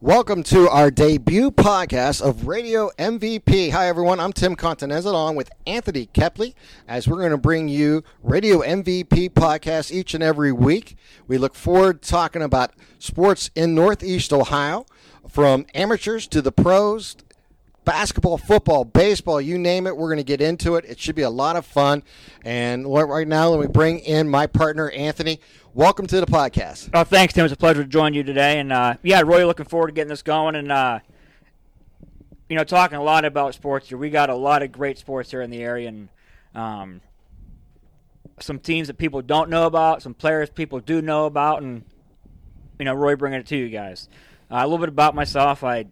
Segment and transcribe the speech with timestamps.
[0.00, 3.72] Welcome to our debut podcast of Radio MVP.
[3.72, 4.20] Hi, everyone.
[4.20, 6.54] I'm Tim Continenza along with Anthony Kepley
[6.86, 10.96] as we're going to bring you Radio MVP podcast each and every week.
[11.26, 14.86] We look forward to talking about sports in Northeast Ohio
[15.28, 17.16] from amateurs to the pros,
[17.88, 19.96] basketball, football, baseball, you name it.
[19.96, 20.84] We're going to get into it.
[20.84, 22.02] It should be a lot of fun.
[22.44, 25.40] And right now, let me bring in my partner, Anthony.
[25.72, 26.90] Welcome to the podcast.
[26.92, 27.46] Oh, thanks, Tim.
[27.46, 28.58] It's a pleasure to join you today.
[28.58, 30.98] And uh, yeah, really looking forward to getting this going and, uh,
[32.50, 33.96] you know, talking a lot about sports here.
[33.96, 36.10] We got a lot of great sports here in the area and
[36.54, 37.00] um,
[38.38, 41.86] some teams that people don't know about, some players people do know about, and,
[42.78, 44.10] you know, Roy bringing it to you guys.
[44.50, 45.64] Uh, a little bit about myself.
[45.64, 45.86] I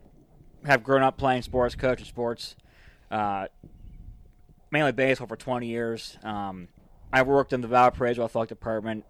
[0.65, 2.56] have grown up playing sports, coaching sports,
[3.10, 3.47] uh,
[4.70, 6.19] mainly baseball for 20 years.
[6.23, 6.69] Um,
[7.12, 9.05] I've worked in the Valparaiso Athletic Department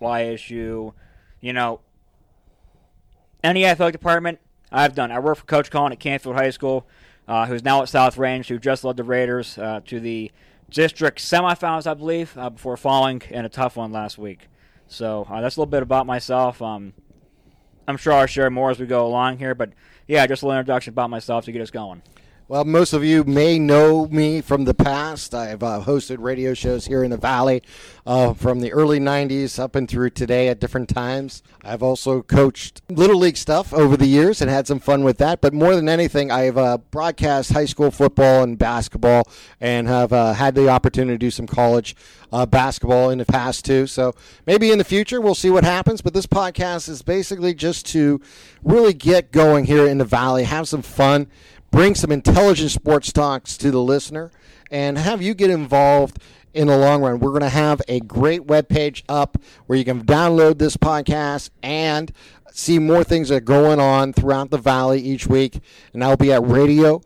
[0.00, 0.92] YSU,
[1.40, 1.80] you know,
[3.42, 4.38] any athletic department
[4.72, 5.10] I've done.
[5.10, 6.86] I work for Coach Cullen at Canfield High School,
[7.26, 10.30] uh, who's now at South Range, who just led the Raiders uh, to the
[10.70, 14.48] district semifinals, I believe, uh, before falling in a tough one last week.
[14.86, 16.62] So uh, that's a little bit about myself.
[16.62, 16.92] Um,
[17.86, 19.70] I'm sure I'll share more as we go along here, but
[20.10, 22.02] yeah, just a little introduction about myself to get us going.
[22.50, 25.36] Well, most of you may know me from the past.
[25.36, 27.62] I've uh, hosted radio shows here in the Valley
[28.04, 31.44] uh, from the early 90s up and through today at different times.
[31.62, 35.40] I've also coached Little League stuff over the years and had some fun with that.
[35.40, 39.28] But more than anything, I've uh, broadcast high school football and basketball
[39.60, 41.94] and have uh, had the opportunity to do some college
[42.32, 43.86] uh, basketball in the past too.
[43.86, 46.00] So maybe in the future we'll see what happens.
[46.00, 48.20] But this podcast is basically just to
[48.64, 51.28] really get going here in the Valley, have some fun
[51.70, 54.30] bring some intelligent sports talks to the listener,
[54.70, 56.18] and have you get involved
[56.52, 57.20] in the long run.
[57.20, 61.50] We're going to have a great web page up where you can download this podcast
[61.62, 62.12] and
[62.52, 65.60] see more things that are going on throughout the valley each week.
[65.92, 67.02] And I'll be at radiomvp.com.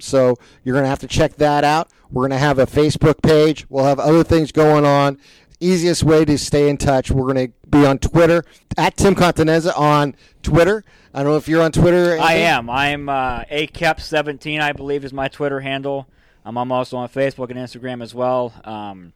[0.00, 1.90] So you're going to have to check that out.
[2.10, 3.66] We're going to have a Facebook page.
[3.68, 5.18] We'll have other things going on.
[5.60, 8.44] Easiest way to stay in touch, we're going to be on Twitter
[8.76, 10.84] at Tim Continenza on Twitter.
[11.12, 12.16] I don't know if you're on Twitter.
[12.20, 12.70] I am.
[12.70, 16.06] I'm uh, akep17, I believe, is my Twitter handle.
[16.44, 18.52] Um, I'm also on Facebook and Instagram as well.
[18.64, 19.12] Um,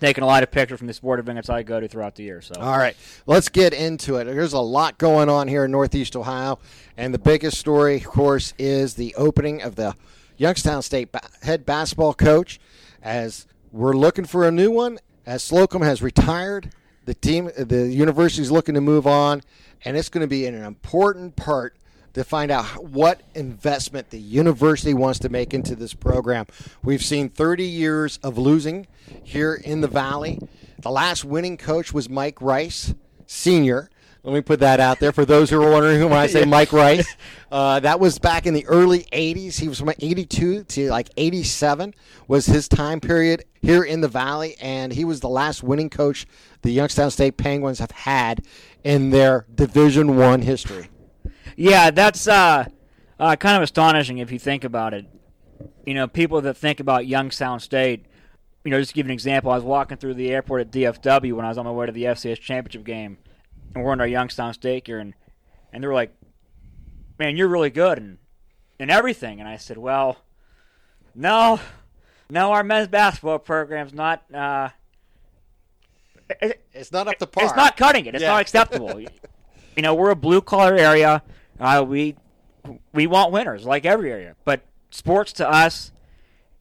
[0.00, 2.40] taking a lot of pictures from the sport events I go to throughout the year.
[2.40, 4.24] So, all right, let's get into it.
[4.24, 6.58] There's a lot going on here in Northeast Ohio,
[6.96, 9.94] and the biggest story, of course, is the opening of the
[10.36, 12.60] Youngstown State ba- head basketball coach.
[13.02, 16.72] As we're looking for a new one, as Slocum has retired,
[17.04, 19.42] the team, the university is looking to move on
[19.84, 21.76] and it's going to be an important part
[22.14, 26.46] to find out what investment the university wants to make into this program.
[26.82, 28.86] We've seen 30 years of losing
[29.22, 30.40] here in the Valley.
[30.80, 32.94] The last winning coach was Mike Rice,
[33.26, 33.90] senior.
[34.26, 36.46] Let me put that out there for those who are wondering who I say yeah.
[36.46, 37.16] Mike Rice.
[37.48, 39.60] Uh, that was back in the early 80s.
[39.60, 41.94] He was from 82 to like 87
[42.26, 46.26] was his time period here in the Valley, and he was the last winning coach
[46.62, 48.44] the Youngstown State Penguins have had
[48.82, 50.88] in their Division One history.
[51.54, 52.66] Yeah, that's uh,
[53.20, 55.06] uh, kind of astonishing if you think about it.
[55.86, 58.06] You know, people that think about Youngstown State,
[58.64, 61.32] you know, just to give an example, I was walking through the airport at DFW
[61.34, 63.18] when I was on my way to the FCS championship game,
[63.76, 65.14] and we're in our Youngstown State here, and
[65.72, 66.10] and they were like,
[67.18, 68.18] "Man, you're really good and
[68.80, 70.16] and everything," and I said, "Well,
[71.14, 71.60] no,
[72.30, 74.70] no, our men's basketball program's not." Uh,
[76.72, 77.44] it's not up to par.
[77.44, 78.14] It's not cutting it.
[78.14, 78.32] It's yeah.
[78.32, 78.98] not acceptable.
[79.76, 81.22] you know, we're a blue collar area.
[81.60, 82.16] Uh, we
[82.94, 85.92] we want winners like every area, but sports to us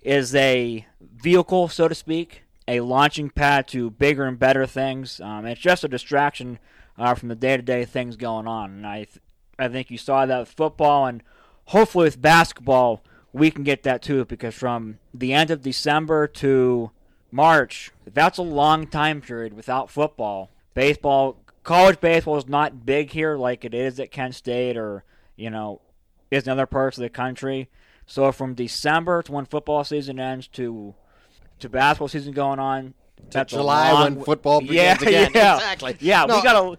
[0.02, 5.22] is a vehicle, so to speak, a launching pad to bigger and better things.
[5.22, 6.60] Um, it's just a distraction
[6.98, 9.20] uh, from the day to day things going on, and I th-
[9.58, 11.24] I think you saw that with football and
[11.66, 13.02] hopefully with basketball
[13.36, 16.90] we can get that too because from the end of December to
[17.32, 20.52] March, that's a long time period without football.
[20.74, 25.04] Baseball, college baseball is not big here like it is at Kent State or,
[25.36, 25.82] you know,
[26.32, 27.68] is in other parts of the country.
[28.06, 30.96] So from December to when football season ends to
[31.60, 32.94] to basketball season going on,
[33.32, 35.32] that's July long, when football begins yeah, again.
[35.34, 35.98] Yeah, exactly.
[36.00, 36.78] Yeah, no, we got to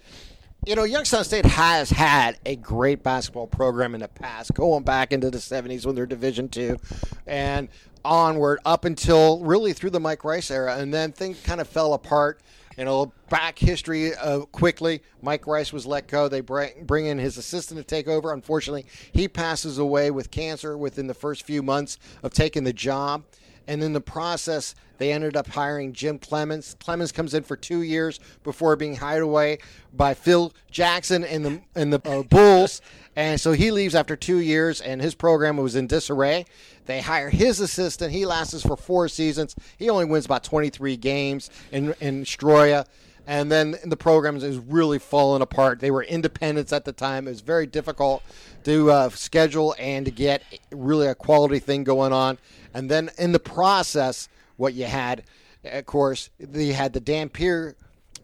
[0.66, 5.12] you know, Youngstown State has had a great basketball program in the past, going back
[5.12, 6.76] into the 70s when they're Division two,
[7.24, 7.68] and
[8.04, 11.94] onward up until really through the Mike Rice era, and then things kind of fell
[11.94, 12.40] apart.
[12.76, 15.02] You know, back history uh, quickly.
[15.22, 16.28] Mike Rice was let go.
[16.28, 18.34] They bring, bring in his assistant to take over.
[18.34, 23.24] Unfortunately, he passes away with cancer within the first few months of taking the job.
[23.66, 26.76] And in the process, they ended up hiring Jim Cleamons.
[26.76, 29.58] Cleamons comes in for two years before being hired away
[29.92, 32.80] by Phil Jackson and the and the uh, Bulls.
[33.14, 36.44] And so he leaves after two years, and his program was in disarray.
[36.84, 38.12] They hire his assistant.
[38.12, 39.56] He lasts for four seasons.
[39.78, 42.86] He only wins about 23 games in in Stroya
[43.26, 45.80] and then the program is really falling apart.
[45.80, 47.26] They were independents at the time.
[47.26, 48.22] It was very difficult
[48.64, 52.38] to uh, schedule and to get really a quality thing going on.
[52.72, 55.24] And then in the process, what you had,
[55.64, 57.74] of course, you had the Dan Pier,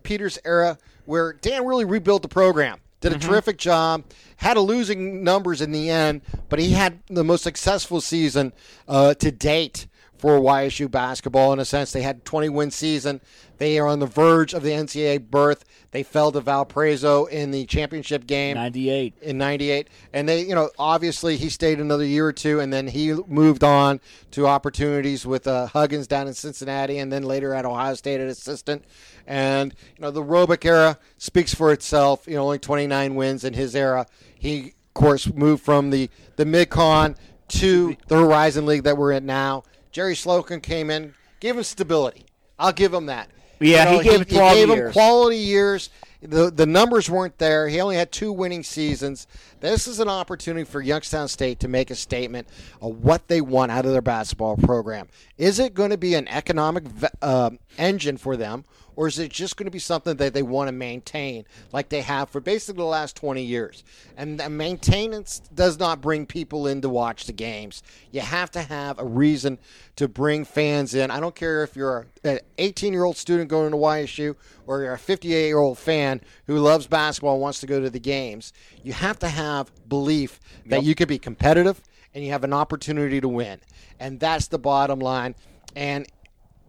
[0.02, 2.78] Peters era where Dan really rebuilt the program.
[3.00, 3.28] Did a mm-hmm.
[3.28, 4.04] terrific job.
[4.36, 8.52] Had a losing numbers in the end, but he had the most successful season
[8.86, 9.86] uh, to date
[10.22, 11.52] for YSU basketball.
[11.52, 13.20] In a sense, they had a 20 win season.
[13.58, 15.64] They are on the verge of the NCAA berth.
[15.90, 18.54] They fell to Valparaiso in the championship game.
[18.54, 19.14] 98.
[19.20, 19.88] In 98.
[20.12, 23.64] And they, you know, obviously he stayed another year or two and then he moved
[23.64, 28.20] on to opportunities with uh, Huggins down in Cincinnati and then later at Ohio State
[28.20, 28.84] as assistant.
[29.26, 32.28] And, you know, the Robic era speaks for itself.
[32.28, 34.06] You know, only 29 wins in his era.
[34.38, 37.16] He, of course, moved from the, the mid-con
[37.48, 42.26] to the Horizon League that we're in now Jerry Slocum came in, gave him stability.
[42.58, 43.28] I'll give him that.
[43.60, 45.90] Yeah, you know, he gave, he, he gave him quality years.
[46.20, 47.68] The the numbers weren't there.
[47.68, 49.26] He only had two winning seasons.
[49.60, 52.48] This is an opportunity for Youngstown State to make a statement
[52.80, 55.08] of what they want out of their basketball program.
[55.36, 56.84] Is it going to be an economic
[57.20, 58.64] uh, engine for them,
[58.96, 62.02] or is it just going to be something that they want to maintain like they
[62.02, 63.84] have for basically the last 20 years?
[64.16, 67.82] And the maintenance does not bring people in to watch the games.
[68.10, 69.58] You have to have a reason
[69.96, 71.10] to bring fans in.
[71.10, 74.36] I don't care if you're an 18 year old student going to YSU
[74.66, 77.90] or you're a 58 year old fan who loves basketball and wants to go to
[77.90, 78.52] the games.
[78.82, 80.84] You have to have belief that yep.
[80.84, 81.80] you could be competitive
[82.14, 83.60] and you have an opportunity to win.
[83.98, 85.34] And that's the bottom line.
[85.74, 86.06] And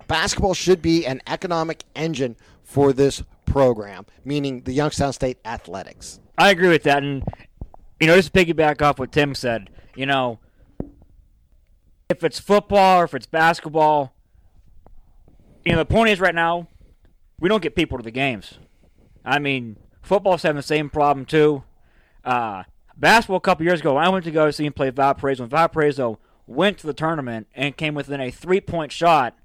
[0.07, 6.19] basketball should be an economic engine for this program, meaning the Youngstown State Athletics.
[6.37, 7.03] I agree with that.
[7.03, 7.23] And,
[7.99, 10.39] you know, just piggyback off what Tim said, you know,
[12.09, 14.13] if it's football or if it's basketball,
[15.65, 16.67] you know, the point is right now,
[17.39, 18.55] we don't get people to the games.
[19.25, 21.63] I mean, football's having the same problem, too.
[22.25, 22.63] Uh,
[22.97, 26.19] basketball a couple years ago, I went to go see him play Valparaiso, and Valparaiso
[26.45, 29.37] went to the tournament and came within a three point shot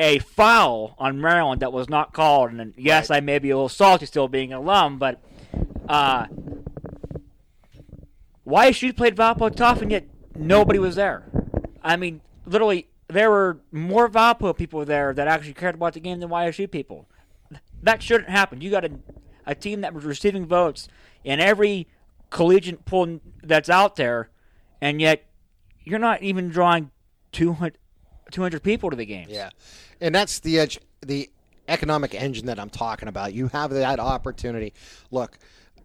[0.00, 2.50] a foul on Maryland that was not called.
[2.52, 3.18] And yes, right.
[3.18, 5.20] I may be a little salty still being an alum, but
[5.88, 6.24] uh,
[8.46, 11.24] YSU played Valpo tough and yet nobody was there?
[11.82, 16.18] I mean, literally, there were more Valpo people there that actually cared about the game
[16.20, 17.06] than YSU people.
[17.82, 18.62] That shouldn't happen.
[18.62, 18.90] You got a,
[19.46, 20.88] a team that was receiving votes
[21.24, 21.88] in every
[22.30, 24.30] collegiate pool that's out there,
[24.80, 25.26] and yet
[25.84, 26.90] you're not even drawing
[27.32, 27.76] 200,
[28.30, 29.30] 200 people to the games.
[29.30, 29.50] Yeah
[30.00, 31.30] and that's the edge, the
[31.68, 33.34] economic engine that I'm talking about.
[33.34, 34.72] You have that opportunity.
[35.10, 35.38] Look,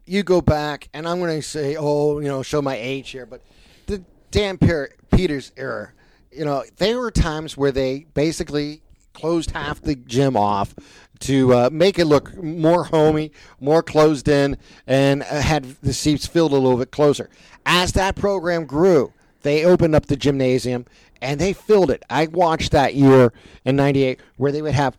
[0.06, 3.26] you go back, and I'm going to say, oh, you know, show my age here,
[3.26, 3.42] but
[3.88, 5.92] the Dan Peters era,
[6.32, 8.82] you know, there were times where they basically
[9.14, 10.76] closed half the gym off
[11.20, 16.52] to uh, make it look more homey, more closed in, and had the seats filled
[16.52, 17.30] a little bit closer.
[17.66, 19.14] As that program grew,
[19.46, 20.86] they opened up the gymnasium
[21.22, 22.04] and they filled it.
[22.10, 23.32] I watched that year
[23.64, 24.98] in '98 where they would have,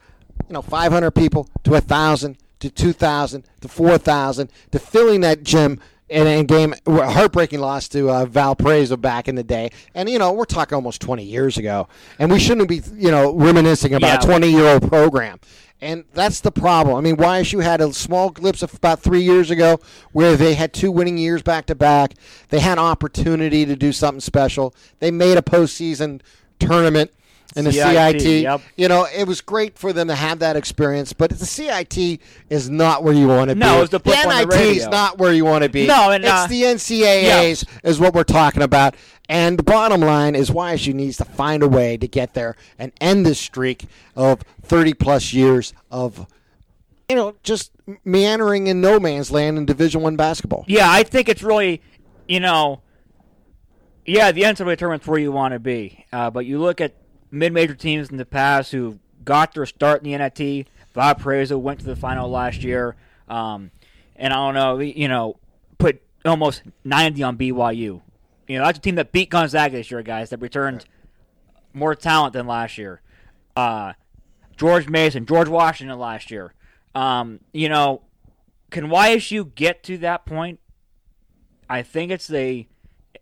[0.48, 6.26] you know, 500 people to thousand to 2,000 to 4,000 to filling that gym in
[6.26, 9.70] a game, heartbreaking loss to uh, Valparaiso back in the day.
[9.94, 11.88] And, you know, we're talking almost 20 years ago.
[12.18, 14.18] And we shouldn't be, you know, reminiscing about yeah.
[14.18, 15.40] a 20 year old program.
[15.80, 16.96] And that's the problem.
[16.96, 19.78] I mean, YSU had a small glimpse of about three years ago
[20.12, 22.14] where they had two winning years back to back.
[22.48, 24.74] They had opportunity to do something special.
[25.00, 26.22] They made a postseason
[26.58, 27.10] tournament
[27.54, 28.20] in the CIT.
[28.20, 28.42] CIT.
[28.42, 28.60] Yep.
[28.76, 32.68] You know, it was great for them to have that experience, but the CIT is
[32.68, 33.82] not where you want to no, be.
[33.82, 35.86] It's the, the NIT the is not where you want to be.
[35.86, 38.96] No, and it's uh, the NCAAs is what we're talking about.
[39.28, 42.92] And the bottom line is YSU needs to find a way to get there and
[43.00, 46.26] end this streak of 30 plus years of
[47.08, 47.72] you know just
[48.04, 50.64] meandering in no man's land in Division One basketball.
[50.68, 51.82] Yeah, I think it's really
[52.28, 52.82] you know.
[54.08, 56.94] Yeah, the NCAA tournament's where you want to be, uh, but you look at
[57.30, 60.68] mid-major teams in the past who got their start in the NIT.
[60.92, 62.96] Bob Valparaiso went to the final last year,
[63.28, 63.70] um,
[64.14, 65.38] and I don't know, you know,
[65.78, 68.00] put almost 90 on BYU.
[68.48, 70.30] You know, that's a team that beat Gonzaga this year, guys.
[70.30, 70.86] That returned
[71.74, 73.02] more talent than last year.
[73.54, 73.92] Uh,
[74.56, 76.54] George Mason, George Washington last year.
[76.94, 78.02] Um, you know,
[78.70, 80.60] can YSU get to that point?
[81.68, 82.68] I think it's a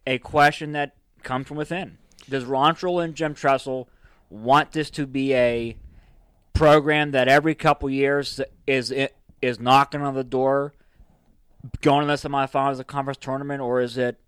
[0.06, 1.98] a question that comes from within.
[2.28, 3.88] Does Rontrell and Jim Tressel
[4.30, 5.76] want this to be a
[6.52, 8.92] program that every couple years is
[9.42, 10.72] is knocking on the door,
[11.80, 14.18] going to the semifinals of the conference tournament, or is it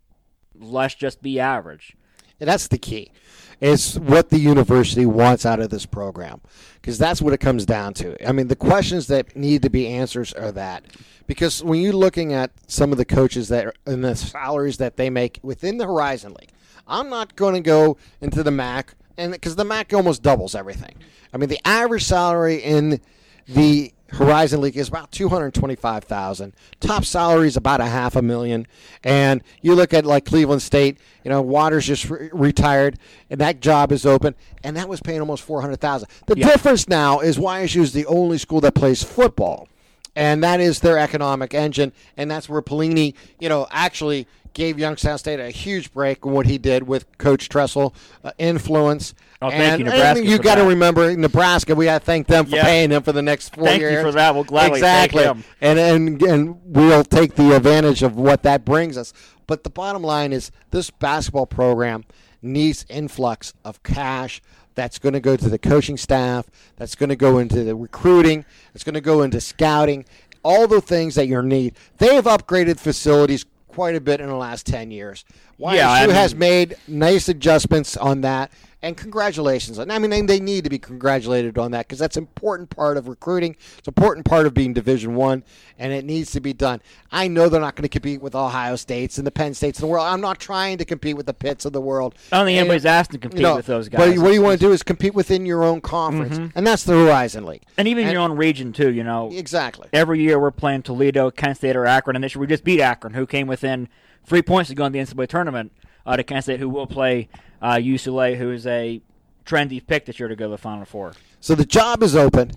[0.58, 1.96] let's just be average?
[2.38, 3.10] And that's the key.
[3.58, 6.42] Is what the university wants out of this program,
[6.74, 8.28] because that's what it comes down to.
[8.28, 10.84] I mean, the questions that need to be answers are that,
[11.26, 14.98] because when you're looking at some of the coaches that are, and the salaries that
[14.98, 16.50] they make within the Horizon League,
[16.86, 20.94] I'm not going to go into the MAC, and because the MAC almost doubles everything.
[21.32, 23.00] I mean, the average salary in
[23.49, 26.52] the Horizon League is about two hundred twenty-five thousand.
[26.80, 28.66] Top salary is about a half a million.
[29.02, 32.99] And you look at like Cleveland State, you know, Waters just re- retired,
[33.30, 36.08] and that job is open, and that was paying almost four hundred thousand.
[36.26, 36.46] The Yeah.
[36.49, 39.68] difference now is YSU is the only school that plays football,
[40.14, 45.18] and that is their economic engine, and that's where Pelini, you know, actually gave Youngstown
[45.18, 47.94] State a huge break in what he did with Coach Tressel,
[48.25, 49.14] uh, influence.
[49.42, 51.75] Oh, thank and you, Nebraska, you got to remember Nebraska.
[51.75, 52.64] We got to thank them for Yeah.
[52.64, 54.02] paying him for the next four Thank you years.
[54.02, 54.34] for that.
[54.34, 55.25] We'll gladly thank exactly.
[55.25, 55.44] him.
[55.60, 59.12] And, and and we'll take the advantage of what that brings us.
[59.46, 62.04] But the bottom line is this basketball program
[62.40, 64.40] needs influx of cash
[64.75, 66.46] that's going to go to the coaching staff,
[66.76, 70.06] that's going to go into the recruiting, it's going to go into scouting,
[70.42, 71.75] all the things that you need.
[71.98, 73.44] They have upgraded facilities
[73.76, 75.26] quite a bit in the last 10 years.
[75.60, 78.50] YSU Yeah, I has mean- made nice adjustments on that.
[78.82, 79.80] And congratulations.
[79.80, 83.08] I mean, they, need to be congratulated on that because that's an important part of
[83.08, 83.56] recruiting.
[83.78, 85.42] It's an important part of being Division One,
[85.76, 86.80] and it needs to be done.
[87.10, 89.80] I know they're not going to compete with Ohio States and the Penn States of
[89.80, 90.06] the world.
[90.06, 92.14] I'm not trying to compete with the Pitts of the world.
[92.30, 94.12] I don't think And, anybody's asked to compete you know, with those guys.
[94.12, 94.22] Mm-hmm.
[94.22, 97.44] what you want to do is compete within your own conference, and that's the Horizon
[97.44, 97.62] League.
[97.78, 98.92] and even and- your own region too.
[98.92, 99.88] You know, Exactly.
[99.92, 102.80] every year we're playing Toledo, Kent State, or Akron, and this year we just beat
[102.80, 103.88] Akron, who came within
[104.26, 105.73] three points to go in the NCAA tournament.
[106.04, 107.28] Uh, to Kent State, who will play
[107.61, 109.00] uh, UCLA, who is a
[109.45, 111.14] trendy pick this year to go to the Final Four.
[111.40, 112.52] So the job is open.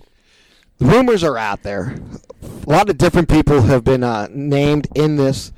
[0.78, 1.96] The rumors are out there.
[2.42, 5.52] A lot of different people have been uh, named in this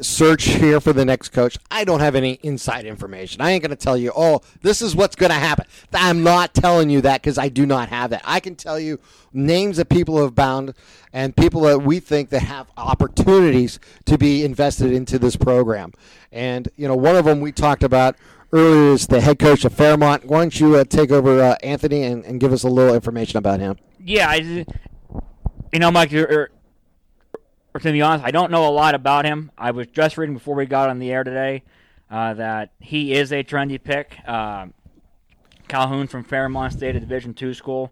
[0.00, 1.58] search here for the next coach.
[1.70, 3.40] I don't have any inside information.
[3.40, 5.66] I ain't going to tell you, oh, this is what's going to happen.
[5.92, 8.22] I'm not telling you that because I do not have that.
[8.24, 8.98] I can tell you
[9.32, 10.74] names of people who have bound
[11.12, 15.92] and people that we think that have opportunities to be invested into this program.
[16.32, 18.16] And, you know, one of them we talked about
[18.52, 20.24] earlier is the head coach of Fairmont.
[20.24, 23.38] Why don't you uh, take over, uh, Anthony, and, and give us a little information
[23.38, 23.76] about him?
[23.98, 24.36] Yeah, I,
[25.72, 26.50] you know, Mike, you're,
[27.80, 29.50] to be honest, I don't know a lot about him.
[29.58, 31.62] I was just reading before we got on the air today
[32.10, 34.16] uh, that he is a trendy pick.
[34.28, 34.74] Um
[35.66, 37.90] Calhoun from Fairmont State, a Division two school.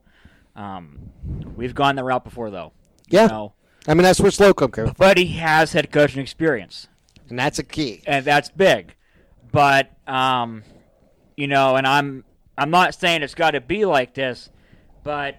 [0.55, 0.99] Um,
[1.57, 2.73] we've gone the route before, though.
[3.09, 3.27] you Yeah.
[3.29, 3.55] know.
[3.89, 6.89] I mean, that's where Slocum comes, but he has head coaching experience.
[7.31, 8.03] and that's a key.
[8.07, 8.95] and that's big.
[9.51, 10.63] But um,
[11.35, 12.25] you know, and I'm
[12.59, 14.51] I'm not saying it's got to be like this,
[15.03, 15.37] but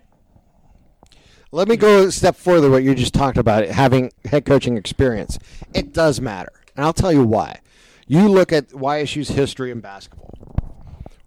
[1.53, 2.67] Let me go a step further.
[2.71, 5.37] What you just talked about, having head coaching experience,
[5.71, 7.59] it does matter, and I'll tell you why.
[8.07, 10.31] You look at YSU's history in basketball.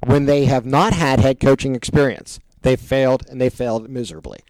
[0.05, 4.41] When they have not had head coaching experience, they've failed and they failed miserably.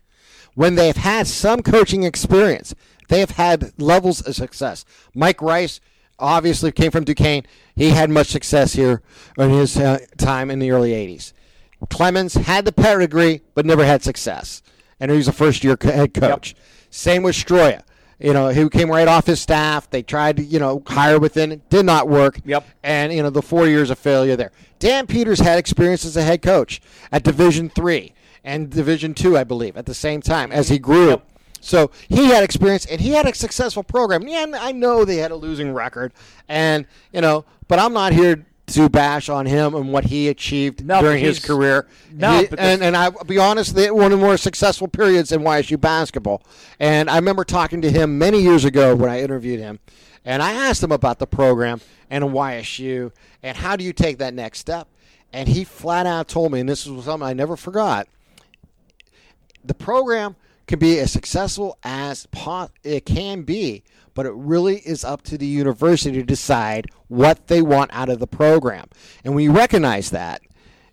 [0.54, 2.74] When they've had some coaching experience,
[3.08, 4.86] they have had levels of success.
[5.14, 5.82] Mike Rice
[6.18, 7.44] obviously came from Duquesne.
[7.74, 9.02] He had much success here
[9.36, 11.34] in his uh, time in the early 80s.
[11.88, 14.62] Cleamons had the pedigree, but never had success.
[15.00, 16.54] And he was a first year head coach.
[16.90, 17.82] Same with Stroya.
[18.18, 19.90] You know, he came right off his staff.
[19.90, 21.68] They tried to, you know, hire within it.
[21.68, 22.40] Did not work.
[22.46, 22.66] Yep.
[22.82, 24.52] And, you know, the four years of failure there.
[24.78, 26.80] Dan Peters had experience as a head coach
[27.12, 31.10] at Division Three and Division Two, I believe, at the same time as he grew.
[31.10, 31.28] Yep.
[31.60, 34.26] So he had experience and he had a successful program.
[34.28, 36.12] Yeah, I know they had a losing record,
[36.48, 40.84] and you know, but I'm not here to bash on him and what he achieved
[40.84, 41.86] No, during his career.
[42.12, 45.42] No, He- and and I'll be honest, they one of the more successful periods in
[45.42, 46.42] YSU basketball.
[46.80, 49.78] And I remember talking to him many years ago when I interviewed him,
[50.24, 51.80] and I asked him about the program
[52.10, 54.88] and YSU and how do you take that next step.
[55.32, 58.08] And he flat out told me, and this was something I never forgot
[59.64, 63.82] the program can be as successful as po- it can be,
[64.16, 68.18] but it really is up to the university to decide what they want out of
[68.18, 68.88] the program.
[69.22, 70.40] And we recognize that.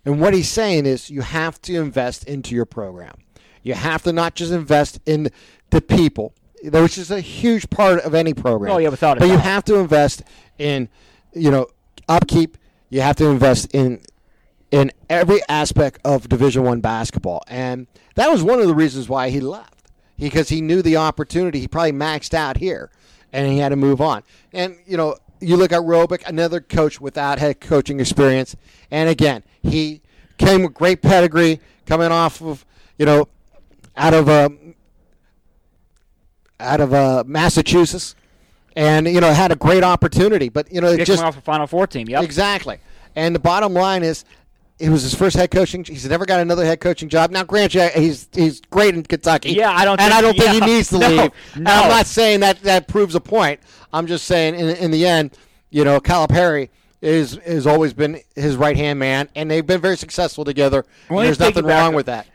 [0.04, 3.14] And what he's saying is you have to invest into your program.
[3.62, 5.30] You have to not just invest in
[5.70, 8.72] the people, which is a huge part of any program.
[8.72, 10.22] Oh, yeah, without a But you have to invest
[10.58, 10.90] in,
[11.32, 11.68] you know,
[12.06, 12.58] upkeep.
[12.90, 14.02] You have to invest in
[14.70, 19.30] in every aspect of Division One basketball, and that was one of the reasons why
[19.30, 21.60] he left because he knew the opportunity.
[21.60, 22.90] He probably maxed out here,
[23.34, 24.22] and he had to move on.
[24.54, 28.56] And you know, you look at Robic, another coach without head coaching experience,
[28.90, 30.00] and again, he
[30.38, 32.64] came with great pedigree, coming off of
[32.96, 33.28] you know
[33.96, 34.48] out of uh,
[36.60, 38.14] out of uh, Massachusetts,
[38.76, 41.66] and you know had a great opportunity, but you know it Just off the Final
[41.66, 42.08] Four team.
[42.08, 42.22] Yep.
[42.22, 42.78] Exactly.
[43.16, 44.24] And the bottom line is,
[44.78, 45.84] it was his first head coaching.
[45.84, 47.30] He's never got another head coaching job.
[47.30, 49.50] Now, grant you, he's he's great in Kentucky.
[49.52, 51.30] Yeah, I don't and think- I don't think yeah, he needs to no, leave.
[51.54, 51.70] And no.
[51.72, 53.60] I'm not saying that that proves a point.
[53.92, 55.36] I'm just saying, in in the end,
[55.70, 59.96] you know, Calipari is has always been his right hand man, and they've been very
[59.96, 60.84] successful together.
[61.08, 61.94] Well, and there's nothing wrong up.
[61.94, 62.26] with that.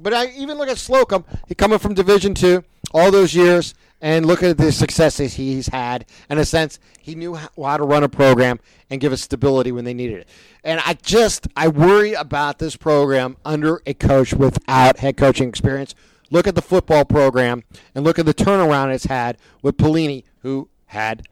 [0.00, 1.24] But I even look at Slocum.
[1.46, 6.06] He coming from Division Two all those years, and look at the successes he's had.
[6.30, 9.84] In a sense, he knew how to run a program and give us stability when
[9.84, 10.28] they needed it.
[10.64, 15.94] And I just I worry about this program under a coach without head coaching experience.
[16.30, 17.64] Look at the football program
[17.94, 21.22] and look at the turnaround it's had with Pelini, who had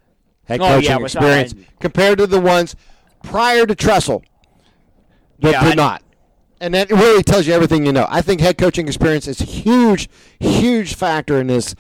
[0.45, 2.75] head Oh, coaching yeah, without- uh, experience compared to the ones
[3.23, 4.23] prior to Tressel
[5.41, 6.03] that Yeah, did I- not.
[6.59, 8.07] And that really tells you everything you know.
[8.09, 10.09] I think head coaching experience is a huge,
[10.41, 11.75] huge factor in this.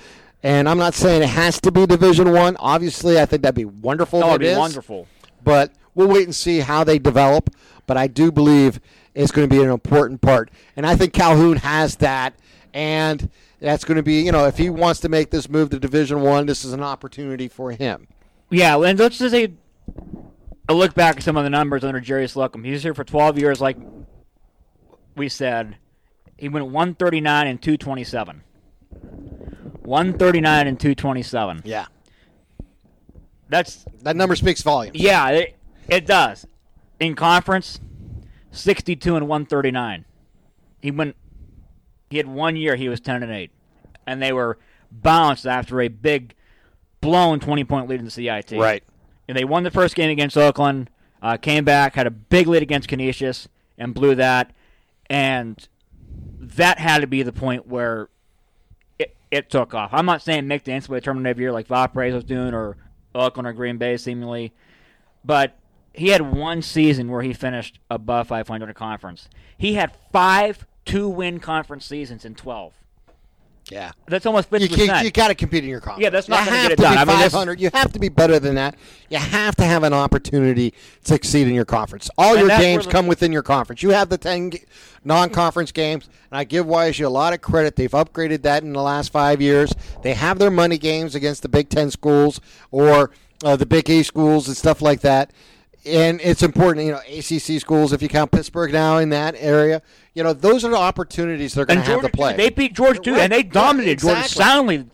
[0.47, 2.57] And I'm not saying it has to be Division One.
[2.61, 4.21] Obviously, I think that'd be wonderful.
[4.21, 4.57] That would be is.
[4.57, 5.09] wonderful.
[5.43, 7.50] But we'll wait and see how they develop.
[7.85, 8.79] But I do believe
[9.12, 10.53] it's going to be an important part.
[10.76, 12.35] And I think Calhoun has that.
[12.73, 15.81] And that's going to be, you know, if he wants to make this move to
[15.81, 18.07] Division One, this is an opportunity for him.
[18.49, 19.53] Yeah, and let's just say
[20.69, 22.62] a look back at some of the numbers under Jerry Slocum.
[22.62, 23.79] He was here for 12 years, like
[25.17, 25.79] we said.
[26.37, 28.43] He went 139 and 227.
[29.87, 31.62] 139 and 227.
[31.64, 31.87] Yeah.
[33.49, 34.99] That's That number speaks volumes.
[34.99, 35.57] yeah, it,
[35.88, 36.47] it does.
[36.99, 37.78] In conference,
[38.50, 40.05] 62 and 139.
[40.83, 41.16] He went.
[42.11, 42.76] He had one year.
[42.76, 43.50] He was 10 and 8,
[44.07, 44.59] and they were
[44.90, 46.35] bounced after a big,
[47.00, 48.52] blown 20 point lead in the CIT.
[48.52, 48.83] Right.
[49.28, 50.90] And they won the first game against Oakland.
[51.23, 54.52] Uh, came back, had a big lead against Canisius, and blew that.
[55.09, 55.69] And
[56.38, 58.09] that had to be the point where
[59.30, 59.90] it, took off.
[59.92, 62.76] I'm not saying make the NCAA tournament every year like Valparaiso was doing or
[63.14, 64.52] Oakland or Green Bay seemingly,
[65.25, 65.56] but
[65.92, 69.28] he had one season where he finished above 500 in conference.
[69.56, 72.75] He had five two-win conference seasons in 12.
[73.71, 73.93] Yeah.
[74.07, 75.00] That's almost 50%.
[75.00, 76.05] You, you got to compete in your conference.
[76.05, 76.97] Yeah, that's not gonna get it done.
[76.99, 77.61] I mean, 500.
[77.61, 78.76] You have to be better than that.
[79.11, 82.09] You have to have an opportunity to succeed in your conference.
[82.17, 83.83] All your games come within your conference.
[83.83, 84.52] You have the 10
[85.05, 87.76] non-conference games, and I give YSU a lot of credit.
[87.76, 89.73] They've upgraded that in the last five years.
[90.02, 93.11] They have their money games against the Big Ten schools or
[93.45, 95.33] uh, the Big East schools and stuff like that.
[95.87, 99.83] And it's important, you know, ACC schools, if you count Pittsburgh now in that area,
[100.15, 102.35] you know, those are the opportunities they're going to have to play.
[102.37, 103.21] They beat Georgia too, Right.
[103.23, 104.45] and they dominated Yeah, Georgia exactly.
[104.45, 104.87] soundly.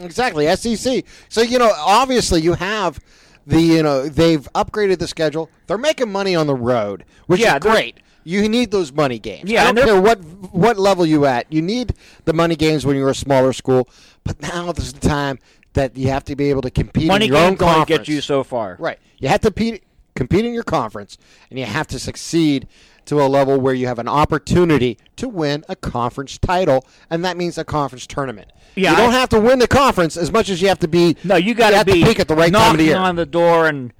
[0.00, 1.04] Exactly, SEC.
[1.28, 3.00] So you know, obviously, you have
[3.46, 5.48] the you know they've upgraded the schedule.
[5.66, 7.98] They're making money on the road, which Yeah, is great.
[8.24, 9.48] You need those money games.
[9.50, 10.18] Yeah, I don't care what
[10.52, 11.50] what level you at.
[11.50, 11.94] You need
[12.26, 13.88] the money games when you're a smaller school.
[14.24, 15.38] But now is the time
[15.74, 17.98] that you have to be able to compete Money in your own games only conference.
[18.00, 18.76] get you so far.
[18.78, 18.98] Right.
[19.18, 19.82] You have to compete,
[20.16, 21.16] compete in your conference,
[21.50, 22.66] and you have to succeed
[23.04, 27.36] to a level where you have an opportunity to win a conference title, and that
[27.36, 28.50] means a conference tournament.
[28.74, 30.88] Yeah, you don't I- have to win the conference as much as you have to
[30.88, 31.16] be.
[31.22, 32.96] No, you got to be peak at the right time of the year.
[32.96, 33.92] on the door, and,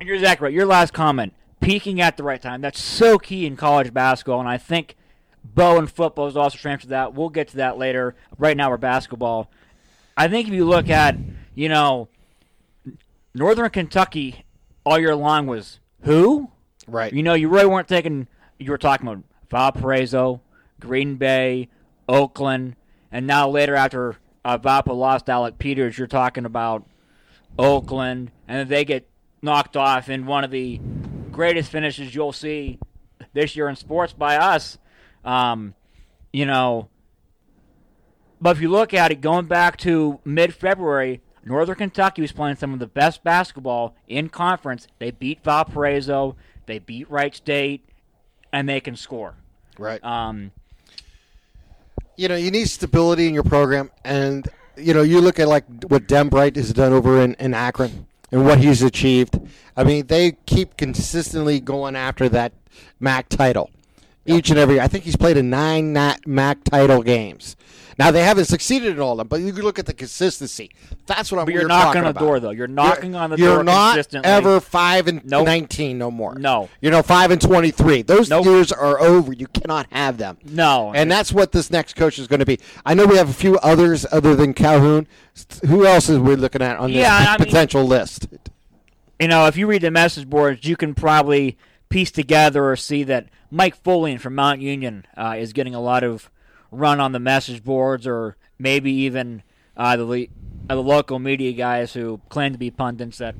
[0.00, 0.54] and you're exactly right.
[0.54, 4.48] Your last comment, peaking at the right time, that's so key in college basketball, and
[4.48, 4.96] I think
[5.44, 7.14] Bo and football is also transferred to that.
[7.14, 8.14] We'll get to that later.
[8.38, 9.50] Right now, we're basketball.
[10.16, 11.16] I think if you look at,
[11.54, 12.08] you know,
[13.34, 14.44] Northern Kentucky
[14.84, 16.50] all year long was who?
[16.86, 17.12] right.
[17.12, 18.28] You know, you really weren't thinking.
[18.58, 20.40] You were talking about Valparaiso,
[20.80, 21.68] Green Bay,
[22.08, 22.76] Oakland,
[23.10, 26.86] and now later after uh, Valpo lost Alec Peters, you're talking about
[27.58, 29.08] Oakland, and they get
[29.40, 30.80] knocked off in one of the
[31.30, 32.78] greatest finishes you'll see
[33.32, 34.78] this year in sports by us.
[35.24, 35.74] Um,
[36.32, 36.88] you know,
[38.40, 42.72] but if you look at it, going back to mid-February, Northern Kentucky was playing some
[42.72, 44.86] of the best basketball in conference.
[44.98, 47.84] They beat Valparaiso, they beat Wright State,
[48.52, 49.34] and they can score.
[49.78, 50.02] right.
[50.04, 50.52] Um,
[52.16, 55.64] you know, you need stability in your program, and you know, you look at like
[55.88, 59.40] what Dambrot has done over in, in Akron and what he's achieved.
[59.76, 62.52] I mean, they keep consistently going after that
[63.00, 63.70] MAC title
[64.26, 64.80] each and every.
[64.80, 65.92] I think he's played in nine
[66.26, 67.56] MAC title games.
[67.98, 70.70] Now they haven't succeeded in all of them, but you can look at the consistency.
[71.06, 71.44] That's what I'm.
[71.44, 72.20] But you're knocking on the about.
[72.20, 72.50] door, though.
[72.50, 73.46] You're knocking on the door.
[73.46, 74.30] you're door not consistently.
[74.30, 75.44] ever five and Nope.
[75.44, 76.34] nineteen no more.
[76.34, 76.70] No.
[76.80, 78.00] you know five and twenty three.
[78.00, 78.46] Those Nope.
[78.46, 79.34] years are over.
[79.34, 80.38] You cannot have them.
[80.42, 82.58] no, And that's what this next coach is going to be.
[82.86, 85.06] I know we have a few others other than Calhoun.
[85.66, 88.26] Who else is we looking at on this Yeah, I mean- potential list?
[89.20, 91.58] you know, if you read the message boards, you can probably
[91.92, 96.02] piece together or see that Mike Foley from Mount Union uh, is getting a lot
[96.02, 96.30] of
[96.70, 99.42] run on the message boards, or maybe even
[99.76, 100.26] uh, the le-
[100.70, 103.18] uh, the local media guys who claim to be pundits.
[103.18, 103.34] That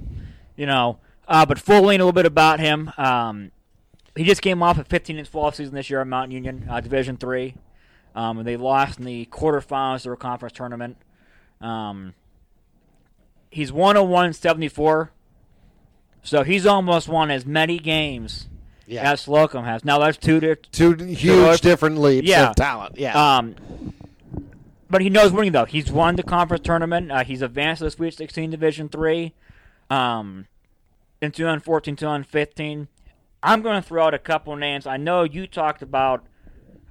[0.55, 2.93] you know, uh, but Foley, a little bit about him.
[2.99, 3.53] Um,
[4.15, 6.81] he just came off a 15 inch fall season this year at Mount Union, uh,
[6.81, 7.55] Division Three.
[8.15, 10.99] Um, and they lost in the quarterfinals of their conference tournament.
[11.63, 12.13] Um,
[13.51, 15.11] he's 101 74.
[16.23, 18.49] So he's almost won as many games
[18.87, 19.11] Yeah.
[19.13, 19.85] as Slocum has.
[19.85, 22.51] Now that's two di- Two huge different leaps Yeah.
[22.51, 22.97] of talent.
[22.97, 23.37] Yeah.
[23.39, 23.55] Um,
[24.89, 25.65] but he knows winning though.
[25.65, 27.11] He's won the conference tournament.
[27.11, 29.33] Uh, he's advanced to the Sweet 16 Division Three.
[29.91, 30.47] Um,
[31.21, 32.89] in 2014, 2015.
[33.43, 34.87] I'm going to throw out a couple names.
[34.87, 36.25] I know you talked about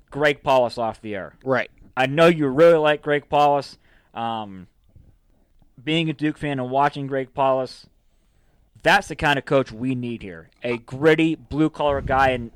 [0.10, 1.34] Greg Paulus off the air.
[1.44, 1.70] right.
[1.98, 3.78] I know you really like Greg Paulus.
[4.14, 4.68] Um,
[5.84, 7.88] being a Duke fan and watching Greg Paulus,
[8.84, 10.50] that's the kind of coach we need here.
[10.64, 12.30] A gritty, blue collar guy.
[12.30, 12.52] And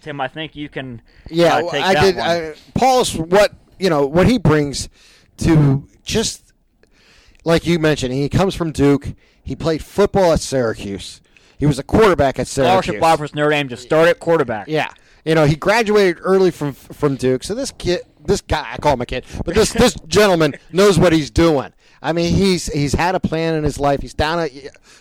[0.00, 2.18] Tim, I think you can Yeah, uh, take I that did.
[2.18, 4.88] I, Paul's what you know what he brings
[5.38, 6.52] to just
[7.44, 8.12] like you mentioned.
[8.14, 9.14] He comes from Duke.
[9.42, 11.20] He played football at Syracuse.
[11.58, 12.84] He was a quarterback at Syracuse.
[12.84, 14.68] scholarship offer for Notre Dame to start at quarterback.
[14.68, 14.92] Yeah,
[15.24, 17.44] you know he graduated early from from Duke.
[17.44, 20.98] So this kid, this guy, I call him a kid, but this this gentleman knows
[20.98, 21.72] what he's doing.
[22.02, 24.00] I mean, he's he's had a plan in his life.
[24.02, 24.50] He's down at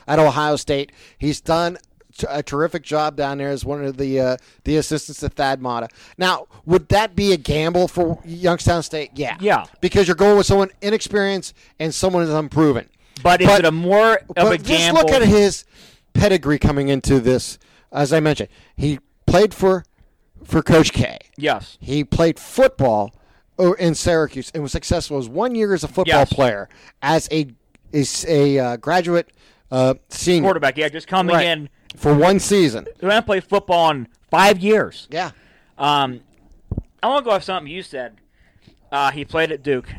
[0.07, 0.91] at Ohio State.
[1.17, 1.77] He's done
[2.17, 5.61] t- a terrific job down there as one of the uh, the assistants to Thad
[5.61, 5.87] Matta.
[6.17, 9.11] Now, would that be a gamble for Youngstown State?
[9.15, 9.65] Yeah, Yeah.
[9.81, 12.87] because you're going with someone inexperienced and someone who's unproven.
[13.23, 15.65] But is But- it a more of a But just look at his
[16.13, 17.57] pedigree coming into this.
[17.91, 19.85] As I mentioned, he played for
[20.43, 21.17] for Coach K.
[21.37, 21.77] Yes.
[21.79, 23.13] He played football
[23.59, 26.33] o- in Syracuse and was successful as one year as a football Yes.
[26.33, 26.69] player
[27.01, 27.47] as a
[27.91, 29.29] is a uh, graduate
[29.69, 31.45] uh, senior Quarterback, yeah, just coming Right.
[31.47, 31.69] in.
[31.97, 32.87] for one season.
[32.99, 35.07] He hasn't played football in five years.
[35.11, 35.31] Yeah,
[35.77, 36.21] Um,
[37.03, 38.15] I want to go off something you said.
[38.91, 39.89] Uh, he played at Duke,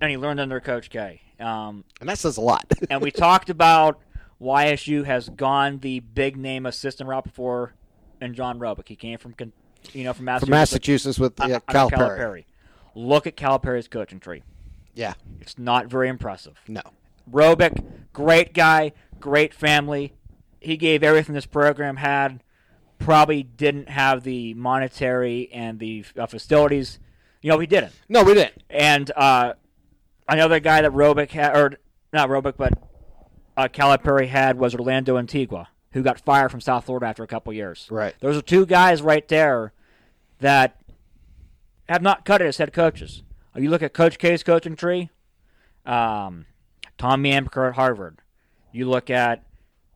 [0.00, 1.20] and he learned under Coach K.
[1.40, 2.64] Um, and that says a lot.
[2.90, 4.00] and we talked about
[4.40, 7.74] YSU has gone the big name assistant route before,
[8.20, 8.88] and John Robic.
[8.88, 9.34] He came from,
[9.92, 10.44] you know, from Massachusetts.
[10.48, 12.44] From Massachusetts with under Calipari.
[12.94, 14.42] Look at Calipari's coaching tree.
[14.94, 16.54] Yeah, It's not very impressive.
[16.68, 16.82] no,
[17.30, 20.12] Robic, great guy, great family.
[20.60, 22.42] He gave everything this program had.
[22.98, 27.00] Probably didn't have the monetary and the uh, facilities.
[27.42, 27.92] You know, he didn't.
[28.08, 28.62] no, we didn't.
[28.70, 29.54] And uh,
[30.28, 31.72] another guy that Robic had, or
[32.12, 32.72] not Robic, but
[33.56, 37.52] uh, Calipari had was Orlando Antigua, who got fired from South Florida after a couple
[37.52, 37.88] years.
[37.90, 38.14] Right.
[38.20, 39.72] Those are two guys right there
[40.38, 40.76] that
[41.88, 43.22] have not cut it as head coaches.
[43.56, 45.10] Uh, You look at Coach K's coaching tree,
[45.86, 46.46] um,
[46.98, 48.18] Tommy Amaker at Harvard.
[48.72, 49.42] You look at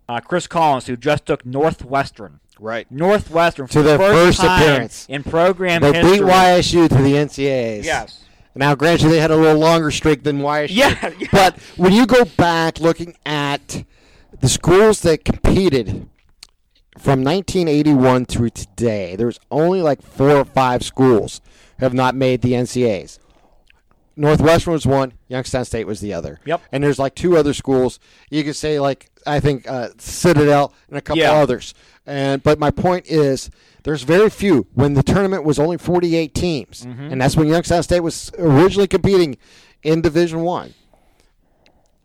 [0.09, 2.41] uh, Chris Collins, who just took Northwestern.
[2.61, 2.91] Right.
[2.91, 5.07] Northwestern To for their the first time appearance.
[5.09, 6.19] in program They history.
[6.19, 7.85] beat YSU to the NCAAs.
[7.85, 8.25] Yes.
[8.55, 10.69] Now, granted, they had a little longer streak than YSU.
[10.75, 11.29] Yeah, yeah.
[11.31, 13.85] But when you go back looking at
[14.41, 16.09] the schools that competed
[16.99, 21.41] from 1981 through today, there's only like four or five schools
[21.79, 23.19] have not made the NCAs.
[24.17, 26.41] Northwestern was one, Youngstown State was the other.
[26.45, 26.61] Yep.
[26.73, 28.01] And there's like two other schools.
[28.31, 31.33] You could say like I think uh, Citadel and a couple Yeah.
[31.35, 31.73] others.
[32.05, 33.49] And but my point is
[33.85, 37.13] there's very few when the tournament was only 48 teams, Mm-hmm.
[37.13, 39.37] and that's when Youngstown State was originally competing
[39.85, 40.75] in Division One.